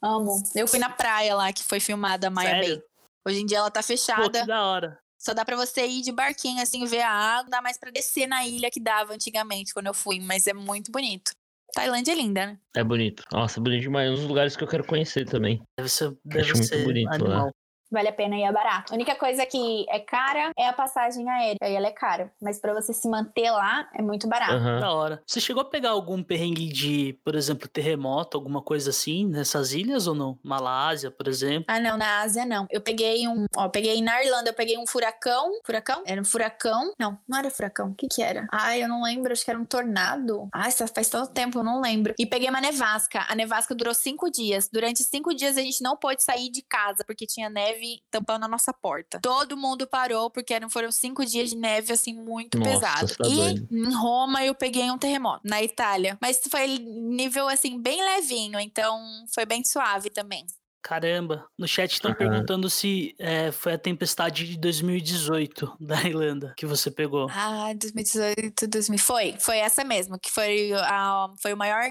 [0.00, 0.42] Amo.
[0.54, 2.76] Eu fui na praia lá que foi filmada a Maia Sério?
[2.76, 2.84] Bay.
[3.26, 4.40] Hoje em dia ela tá Pô, fechada.
[4.40, 4.98] que da hora.
[5.22, 7.44] Só dá pra você ir de barquinho, assim, ver a água.
[7.44, 10.18] Não dá mais pra descer na ilha que dava antigamente, quando eu fui.
[10.18, 11.30] Mas é muito bonito.
[11.72, 12.58] Tailândia é linda, né?
[12.74, 13.22] É bonito.
[13.32, 14.10] Nossa, é bonito demais.
[14.10, 15.62] Um dos lugares que eu quero conhecer também.
[15.78, 17.48] Deve ser, deve muito ser bonito lá.
[17.92, 18.92] Vale a pena e é barato.
[18.92, 21.58] A única coisa que é cara é a passagem aérea.
[21.62, 22.32] Aí ela é cara.
[22.40, 24.54] Mas pra você se manter lá, é muito barato.
[24.54, 24.80] Aham.
[24.80, 25.22] Da hora.
[25.26, 30.06] Você chegou a pegar algum perrengue de, por exemplo, terremoto, alguma coisa assim, nessas ilhas
[30.06, 30.38] ou não?
[30.42, 31.66] Malásia, por exemplo.
[31.68, 32.66] Ah, não, na Ásia não.
[32.70, 33.44] Eu peguei um.
[33.54, 35.52] Ó, eu peguei na Irlanda, eu peguei um furacão.
[35.64, 36.02] Furacão?
[36.06, 36.94] Era um furacão?
[36.98, 37.90] Não, não era furacão.
[37.90, 38.46] O que que era?
[38.50, 40.48] Ai, eu não lembro, acho que era um tornado.
[40.52, 42.14] Ai, isso faz tanto tempo, eu não lembro.
[42.18, 43.26] E peguei uma nevasca.
[43.28, 44.68] A nevasca durou cinco dias.
[44.72, 48.48] Durante cinco dias a gente não pôde sair de casa, porque tinha neve tampando a
[48.48, 49.20] nossa porta.
[49.22, 53.16] Todo mundo parou, porque eram, foram cinco dias de neve, assim, muito Nossa, pesado.
[53.16, 53.68] tá e doido.
[53.70, 55.40] em Roma eu peguei um terremoto.
[55.44, 56.18] Na Itália.
[56.20, 58.58] Mas foi nível, assim, bem levinho.
[58.60, 59.00] Então
[59.34, 60.46] foi bem suave também.
[60.82, 61.46] Caramba.
[61.56, 62.18] No chat estão Aham.
[62.18, 67.28] perguntando se é, foi a tempestade de 2018 da Irlanda que você pegou.
[67.30, 68.98] Ah, 2018, 2000.
[68.98, 71.84] Foi, foi essa mesmo, que foi, a, foi o maior,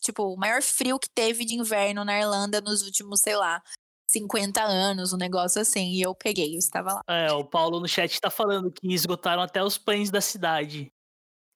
[0.00, 3.62] tipo, o maior frio que teve de inverno na Irlanda nos últimos, sei lá,
[4.12, 5.92] 50 anos, um negócio assim.
[5.92, 7.02] E eu peguei, eu estava lá.
[7.08, 10.92] É, o Paulo no chat tá falando que esgotaram até os pães da cidade.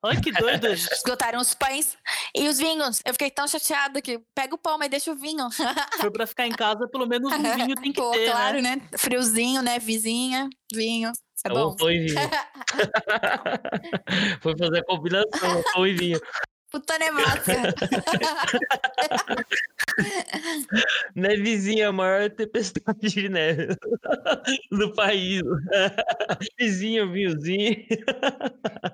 [0.03, 0.69] Olha que doido.
[0.93, 1.97] Esgotaram os pães
[2.35, 3.01] e os vinhos.
[3.05, 5.49] Eu fiquei tão chateada que pega o pão, mas deixa o vinho.
[6.01, 8.77] Foi pra ficar em casa, pelo menos um vinho tem que Pô, ter, claro, né?
[8.77, 8.89] né?
[8.97, 9.79] Friozinho, né?
[9.79, 11.11] Vizinha, vinho.
[11.45, 11.75] É bom.
[11.91, 12.15] e vinho.
[14.41, 15.95] Foi fazer a combinação, pão e
[16.71, 17.53] Puta nevasca.
[21.15, 23.69] Nevezinha, a maior tempestade de neve
[24.71, 25.43] do país.
[26.59, 27.77] Vizinho, vinhozinho.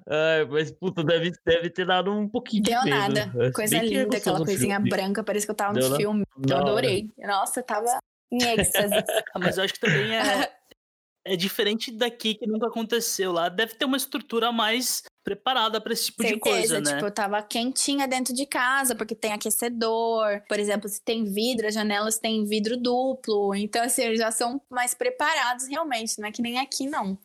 [0.08, 2.96] Ai, mas, puta, deve, deve ter dado um pouquinho Deu de medo.
[2.96, 3.52] nada.
[3.52, 4.90] Coisa bem é linda, aquela coisinha filme.
[4.90, 6.24] branca, parece que eu tava Deu no filme.
[6.48, 7.10] Eu adorei.
[7.18, 7.98] Nossa, eu tava
[8.30, 8.94] em êxtase.
[9.34, 10.52] Ah, mas eu acho que também é,
[11.24, 13.48] é diferente daqui, que nunca aconteceu lá.
[13.48, 16.94] Deve ter uma estrutura mais preparada para esse tipo Certeza, de coisa, né?
[16.94, 20.42] Tipo, eu tava quentinha dentro de casa, porque tem aquecedor.
[20.48, 23.54] Por exemplo, se tem vidro, as janelas têm vidro duplo.
[23.54, 27.18] Então, assim, eles já são mais preparados realmente, não é que nem aqui, não.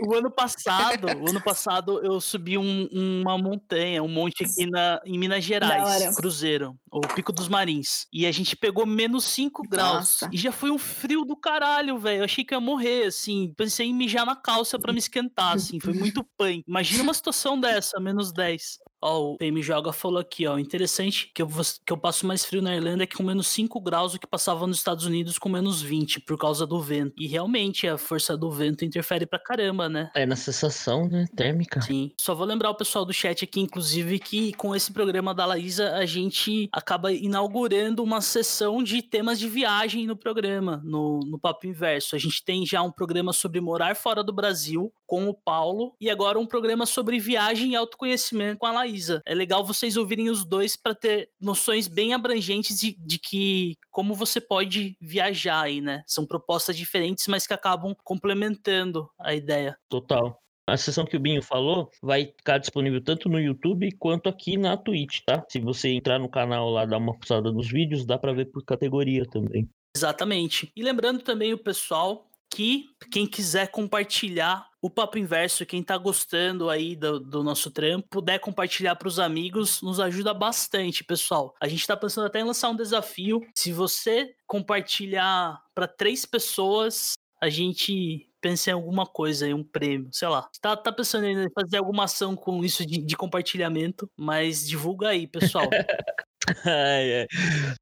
[0.00, 5.00] O ano passado, o ano passado eu subi um, uma montanha, um monte aqui na,
[5.04, 8.06] em Minas Gerais, Cruzeiro, o Pico dos Marins.
[8.12, 10.20] E a gente pegou menos 5 graus.
[10.32, 12.20] E já foi um frio do caralho, velho.
[12.20, 13.52] Eu achei que ia morrer, assim.
[13.56, 15.78] Pensei em mijar na calça para me esquentar, assim.
[15.80, 16.64] Foi muito punk.
[16.66, 18.78] Imagina uma situação dessa, menos 10.
[19.02, 20.58] Ó, o PM Joga falou aqui, ó.
[20.58, 21.48] Interessante que eu,
[21.86, 24.26] que eu passo mais frio na Irlanda é que com menos 5 graus o que
[24.26, 27.14] passava nos Estados Unidos com menos 20 por causa do vento.
[27.16, 30.10] E realmente a força do vento interfere pra caramba, né?
[30.14, 31.24] É na sensação, né?
[31.34, 31.80] Térmica.
[31.80, 32.12] Sim.
[32.20, 35.94] Só vou lembrar o pessoal do chat aqui, inclusive, que com esse programa da Laísa
[35.96, 41.66] a gente acaba inaugurando uma sessão de temas de viagem no programa, no, no Papo
[41.66, 42.16] Inverso.
[42.16, 46.10] A gente tem já um programa sobre morar fora do Brasil com o Paulo e
[46.10, 49.22] agora um programa sobre viagem e autoconhecimento com a Laísa.
[49.26, 54.14] É legal vocês ouvirem os dois para ter noções bem abrangentes de, de que como
[54.14, 56.02] você pode viajar aí, né?
[56.06, 59.76] São propostas diferentes, mas que acabam complementando a ideia.
[59.88, 60.40] Total.
[60.70, 64.76] A sessão que o Binho falou vai ficar disponível tanto no YouTube quanto aqui na
[64.76, 65.44] Twitch, tá?
[65.48, 68.64] Se você entrar no canal lá, dar uma passada nos vídeos, dá para ver por
[68.64, 69.68] categoria também.
[69.96, 70.70] Exatamente.
[70.76, 76.70] E lembrando também o pessoal que quem quiser compartilhar o Papo Inverso, quem tá gostando
[76.70, 81.54] aí do, do nosso trampo, puder compartilhar para os amigos, nos ajuda bastante, pessoal.
[81.60, 83.40] A gente tá pensando até em lançar um desafio.
[83.54, 90.08] Se você compartilhar para três pessoas, a gente pensa em alguma coisa, em um prêmio,
[90.12, 90.48] sei lá.
[90.60, 95.26] Tá, tá pensando em fazer alguma ação com isso de, de compartilhamento, mas divulga aí,
[95.26, 95.68] pessoal.
[96.66, 97.26] É.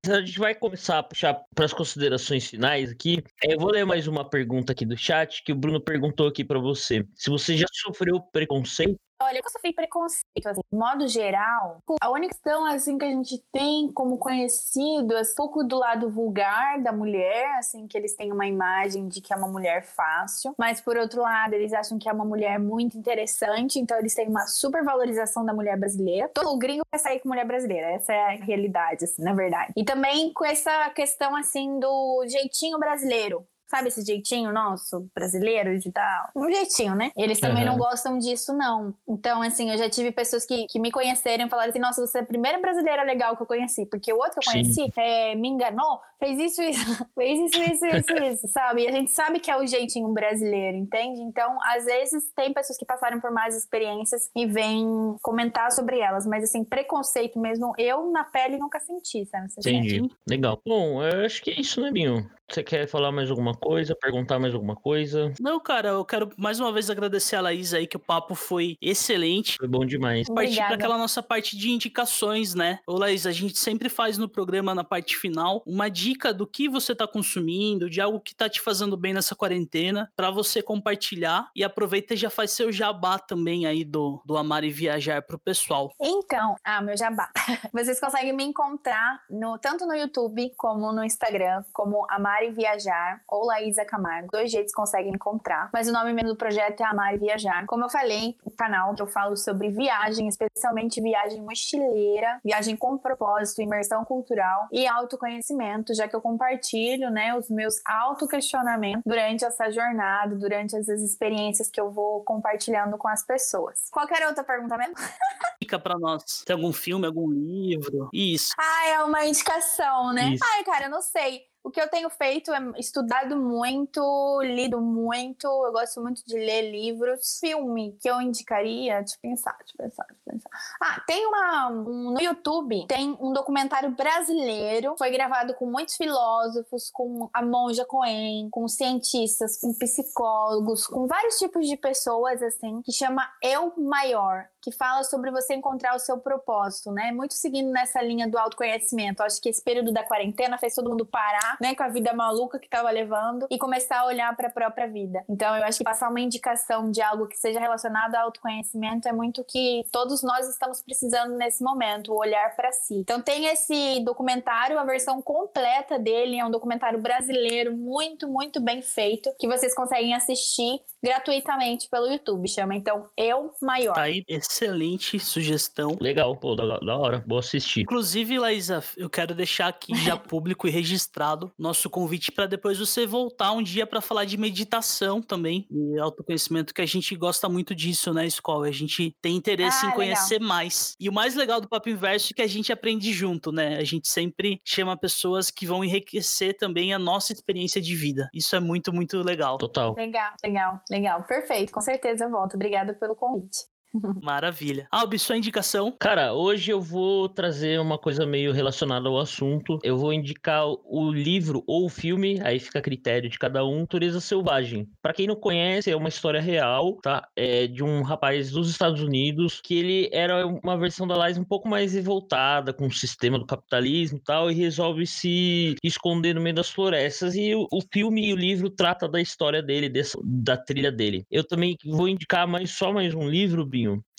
[0.08, 3.22] A gente vai começar a puxar para as considerações finais aqui.
[3.42, 6.44] É, eu vou ler mais uma pergunta aqui do chat que o Bruno perguntou aqui
[6.44, 7.06] para você.
[7.14, 11.82] Se você já sofreu preconceito Olha, eu sofri preconceito, assim, de modo geral.
[12.00, 16.08] A única questão, assim, que a gente tem como conhecido, é um pouco do lado
[16.08, 20.54] vulgar da mulher, assim, que eles têm uma imagem de que é uma mulher fácil,
[20.56, 24.28] mas por outro lado, eles acham que é uma mulher muito interessante, então eles têm
[24.28, 26.30] uma super valorização da mulher brasileira.
[26.32, 29.72] Todo gringo quer sair com mulher brasileira, essa é a realidade, assim, na verdade.
[29.76, 33.44] E também com essa questão, assim, do jeitinho brasileiro.
[33.68, 36.30] Sabe esse jeitinho nosso, brasileiro de tal?
[36.34, 37.10] Um jeitinho, né?
[37.14, 37.72] Eles também uhum.
[37.72, 38.94] não gostam disso, não.
[39.06, 42.18] Então, assim, eu já tive pessoas que, que me conheceram e falaram assim: nossa, você
[42.18, 43.84] é a primeira brasileira legal que eu conheci.
[43.84, 47.86] Porque o outro que eu conheci é, me enganou, fez isso, isso, fez isso, isso,
[47.86, 48.84] isso, isso, sabe?
[48.84, 51.20] E a gente sabe que é o jeitinho brasileiro, entende?
[51.20, 56.26] Então, às vezes, tem pessoas que passaram por mais experiências e vêm comentar sobre elas.
[56.26, 59.50] Mas, assim, preconceito mesmo, eu na pele nunca senti, sabe?
[59.50, 60.00] Você Entendi.
[60.00, 60.16] Sente?
[60.26, 60.58] Legal.
[60.66, 62.37] Bom, eu acho que é isso, né, Binho?
[62.50, 63.94] Você quer falar mais alguma coisa?
[63.94, 65.32] Perguntar mais alguma coisa?
[65.38, 68.78] Não, cara, eu quero mais uma vez agradecer a Laís aí, que o papo foi
[68.80, 69.58] excelente.
[69.58, 70.26] Foi bom demais.
[70.28, 72.78] Partir para aquela nossa parte de indicações, né?
[72.86, 76.70] Ô, Laís, a gente sempre faz no programa, na parte final, uma dica do que
[76.70, 81.50] você tá consumindo, de algo que tá te fazendo bem nessa quarentena, para você compartilhar.
[81.54, 85.38] E aproveita e já faz seu jabá também aí do, do Amar e Viajar pro
[85.38, 85.92] pessoal.
[86.00, 87.28] Então, ah, meu jabá.
[87.74, 92.50] Vocês conseguem me encontrar no, tanto no YouTube como no Instagram, como Amar Amar e
[92.50, 94.28] Viajar ou Laísa Camargo.
[94.30, 95.70] Dois jeitos conseguem encontrar.
[95.72, 97.66] Mas o nome mesmo do projeto é Amar e Viajar.
[97.66, 102.96] Como eu falei, o canal que eu falo sobre viagem, especialmente viagem mochileira, viagem com
[102.96, 109.70] propósito, imersão cultural e autoconhecimento, já que eu compartilho, né, os meus autoquestionamentos durante essa
[109.70, 113.88] jornada, durante essas experiências que eu vou compartilhando com as pessoas.
[113.90, 114.94] Qualquer outra pergunta mesmo?
[115.58, 116.42] Fica para nós.
[116.46, 118.08] Tem algum filme, algum livro?
[118.12, 118.52] Isso.
[118.58, 120.34] Ah, é uma indicação, né?
[120.34, 120.44] Isso.
[120.54, 121.47] Ai, cara, eu não sei.
[121.62, 124.00] O que eu tenho feito é estudado muito,
[124.42, 127.38] lido muito, eu gosto muito de ler livros.
[127.40, 130.50] Filme que eu indicaria, eu pensar, eu pensar, eu pensar.
[130.80, 131.68] Ah, tem uma.
[131.68, 137.84] Um, no YouTube tem um documentário brasileiro, foi gravado com muitos filósofos, com a Monja
[137.84, 144.48] Coen, com cientistas, com psicólogos, com vários tipos de pessoas, assim, que chama Eu Maior
[144.62, 147.12] que fala sobre você encontrar o seu propósito, né?
[147.12, 149.22] Muito seguindo nessa linha do autoconhecimento.
[149.22, 152.58] Acho que esse período da quarentena fez todo mundo parar, né, com a vida maluca
[152.58, 155.24] que estava levando e começar a olhar para a própria vida.
[155.28, 159.12] Então, eu acho que passar uma indicação de algo que seja relacionado ao autoconhecimento é
[159.12, 162.94] muito que todos nós estamos precisando nesse momento, olhar para si.
[162.94, 168.82] Então, tem esse documentário, a versão completa dele é um documentário brasileiro muito, muito bem
[168.82, 172.48] feito, que vocês conseguem assistir gratuitamente pelo YouTube.
[172.48, 173.94] Chama então Eu Maior.
[173.94, 175.96] Tá aí, excelente sugestão.
[176.00, 177.24] Legal, pô, da, da hora.
[177.26, 177.80] Vou assistir.
[177.82, 183.06] Inclusive, Laísa, eu quero deixar aqui já público e registrado nosso convite para depois você
[183.06, 187.74] voltar um dia para falar de meditação também e autoconhecimento, que a gente gosta muito
[187.74, 188.66] disso, né, escola?
[188.66, 190.48] A gente tem interesse Ah, em conhecer legal.
[190.48, 190.96] mais.
[190.98, 193.76] E o mais legal do Papo Inverso é que a gente aprende junto, né?
[193.76, 198.28] A gente sempre chama pessoas que vão enriquecer também a nossa experiência de vida.
[198.32, 199.58] Isso é muito, muito legal.
[199.58, 199.94] Total.
[199.94, 201.22] Legal, legal, legal.
[201.24, 201.72] Perfeito.
[201.72, 202.54] Com certeza eu volto.
[202.54, 203.66] Obrigada pelo convite.
[204.22, 204.86] Maravilha.
[204.90, 205.94] Albi, sua indicação?
[205.98, 209.78] Cara, hoje eu vou trazer uma coisa meio relacionada ao assunto.
[209.82, 213.80] Eu vou indicar o livro ou o filme, aí fica a critério de cada um,
[213.80, 214.88] Natureza Selvagem.
[215.02, 217.26] Pra quem não conhece, é uma história real, tá?
[217.36, 221.44] É de um rapaz dos Estados Unidos que ele era uma versão da Lies um
[221.44, 226.40] pouco mais revoltada com o sistema do capitalismo e tal, e resolve se esconder no
[226.40, 227.34] meio das florestas.
[227.34, 231.24] E o, o filme e o livro trata da história dele, dessa, da trilha dele.
[231.30, 233.66] Eu também vou indicar mais só mais um livro,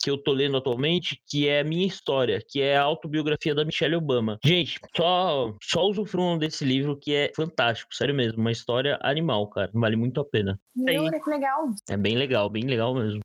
[0.01, 3.65] Que eu tô lendo atualmente, que é a minha história, que é a autobiografia da
[3.65, 4.39] Michelle Obama.
[4.43, 8.39] Gente, só, só usufruam desse livro que é fantástico, sério mesmo.
[8.39, 9.69] Uma história animal, cara.
[9.73, 10.59] Vale muito a pena.
[10.87, 10.97] Aí.
[10.97, 11.69] Jura, que legal.
[11.89, 13.19] É bem legal, bem legal mesmo.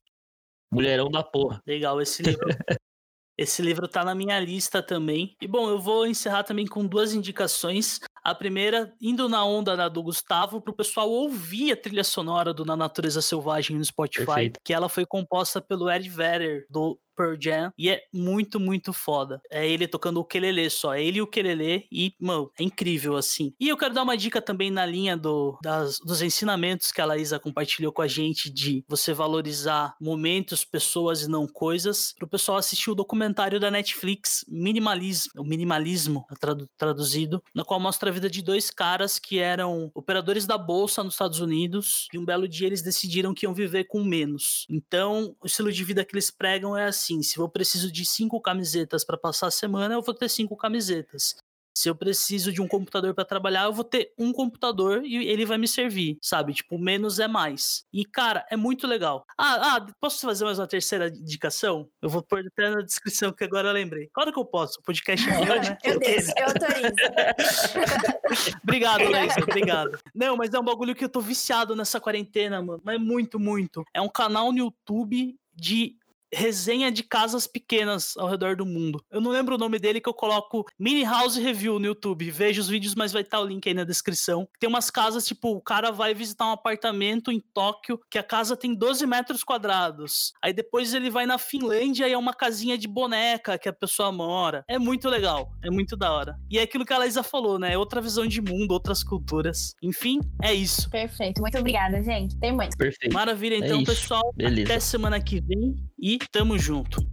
[0.73, 1.61] Mulherão da porra.
[1.67, 2.47] Legal esse livro.
[3.37, 5.37] Esse livro tá na minha lista também.
[5.41, 8.01] E bom, eu vou encerrar também com duas indicações.
[8.23, 12.65] A primeira, indo na onda da do Gustavo, pro pessoal ouvir a trilha sonora do
[12.65, 14.61] Na Natureza Selvagem no Spotify, Perfeito.
[14.65, 19.41] que ela foi composta pelo Ed Vedder, do Pearl Jam, e é muito, muito foda.
[19.51, 23.17] É ele tocando o ukulele só, é ele e o ukulele, e, mano, é incrível,
[23.17, 23.53] assim.
[23.61, 27.05] E eu quero dar uma dica também na linha do, das, dos ensinamentos que a
[27.05, 32.59] Laísa compartilhou com a gente de você valorizar momentos, pessoas e não coisas, pro pessoal
[32.59, 38.29] assistir o documentário da Netflix, Minimalismo, o Minimalismo, tradu- traduzido, na qual mostra a vida
[38.29, 42.67] de dois caras que eram operadores da bolsa nos Estados Unidos, e um belo dia
[42.67, 44.67] eles decidiram que iam viver com menos.
[44.69, 48.41] Então, o estilo de vida que eles pregam é assim: se eu preciso de cinco
[48.41, 51.37] camisetas para passar a semana, eu vou ter cinco camisetas.
[51.77, 55.45] Se eu preciso de um computador para trabalhar, eu vou ter um computador e ele
[55.45, 56.55] vai me servir, sabe?
[56.55, 57.85] Tipo, menos é mais.
[57.93, 59.27] E, cara, é muito legal.
[59.37, 61.89] Ah, ah, posso fazer mais uma terceira indicação?
[62.01, 64.09] Eu vou pôr até na descrição, que agora eu lembrei.
[64.13, 65.77] Claro que eu posso, o podcast é meu, né?
[65.83, 66.95] Eu deixo, eu autorizo.
[68.63, 69.99] Obrigado, Leisa, obrigado.
[70.15, 72.81] Não, mas é um bagulho que eu tô viciado nessa quarentena, mano.
[72.85, 73.85] Mas muito, muito.
[73.93, 75.97] É um canal no YouTube de
[76.35, 79.03] resenha de casas pequenas ao redor do mundo.
[79.11, 82.31] Eu não lembro o nome dele que eu coloco Mini House Review no YouTube.
[82.31, 84.49] Veja os vídeos, mas vai estar o link aí na descrição.
[84.59, 88.57] Tem umas casas, tipo, o cara vai visitar um apartamento em Tóquio, que a casa
[88.57, 90.33] tem 12 metros quadrados.
[90.43, 94.11] Aí depois ele vai na Finlândia e é uma casinha de boneca que a pessoa
[94.11, 94.65] mora.
[94.69, 96.37] É muito legal, é muito da hora.
[96.51, 97.73] E é aquilo que a Laísa falou, né?
[97.73, 99.75] É outra visão de mundo, outras culturas.
[99.83, 100.91] Enfim, é isso.
[100.91, 101.41] Perfeito.
[101.41, 102.37] Muito obrigada, gente.
[102.39, 102.77] Tem muito.
[102.77, 103.13] Perfeito.
[103.13, 103.93] Maravilha, É então, isso.
[103.93, 104.33] pessoal.
[104.35, 104.73] Beleza.
[104.73, 107.05] Até semana que vem e tamo junto.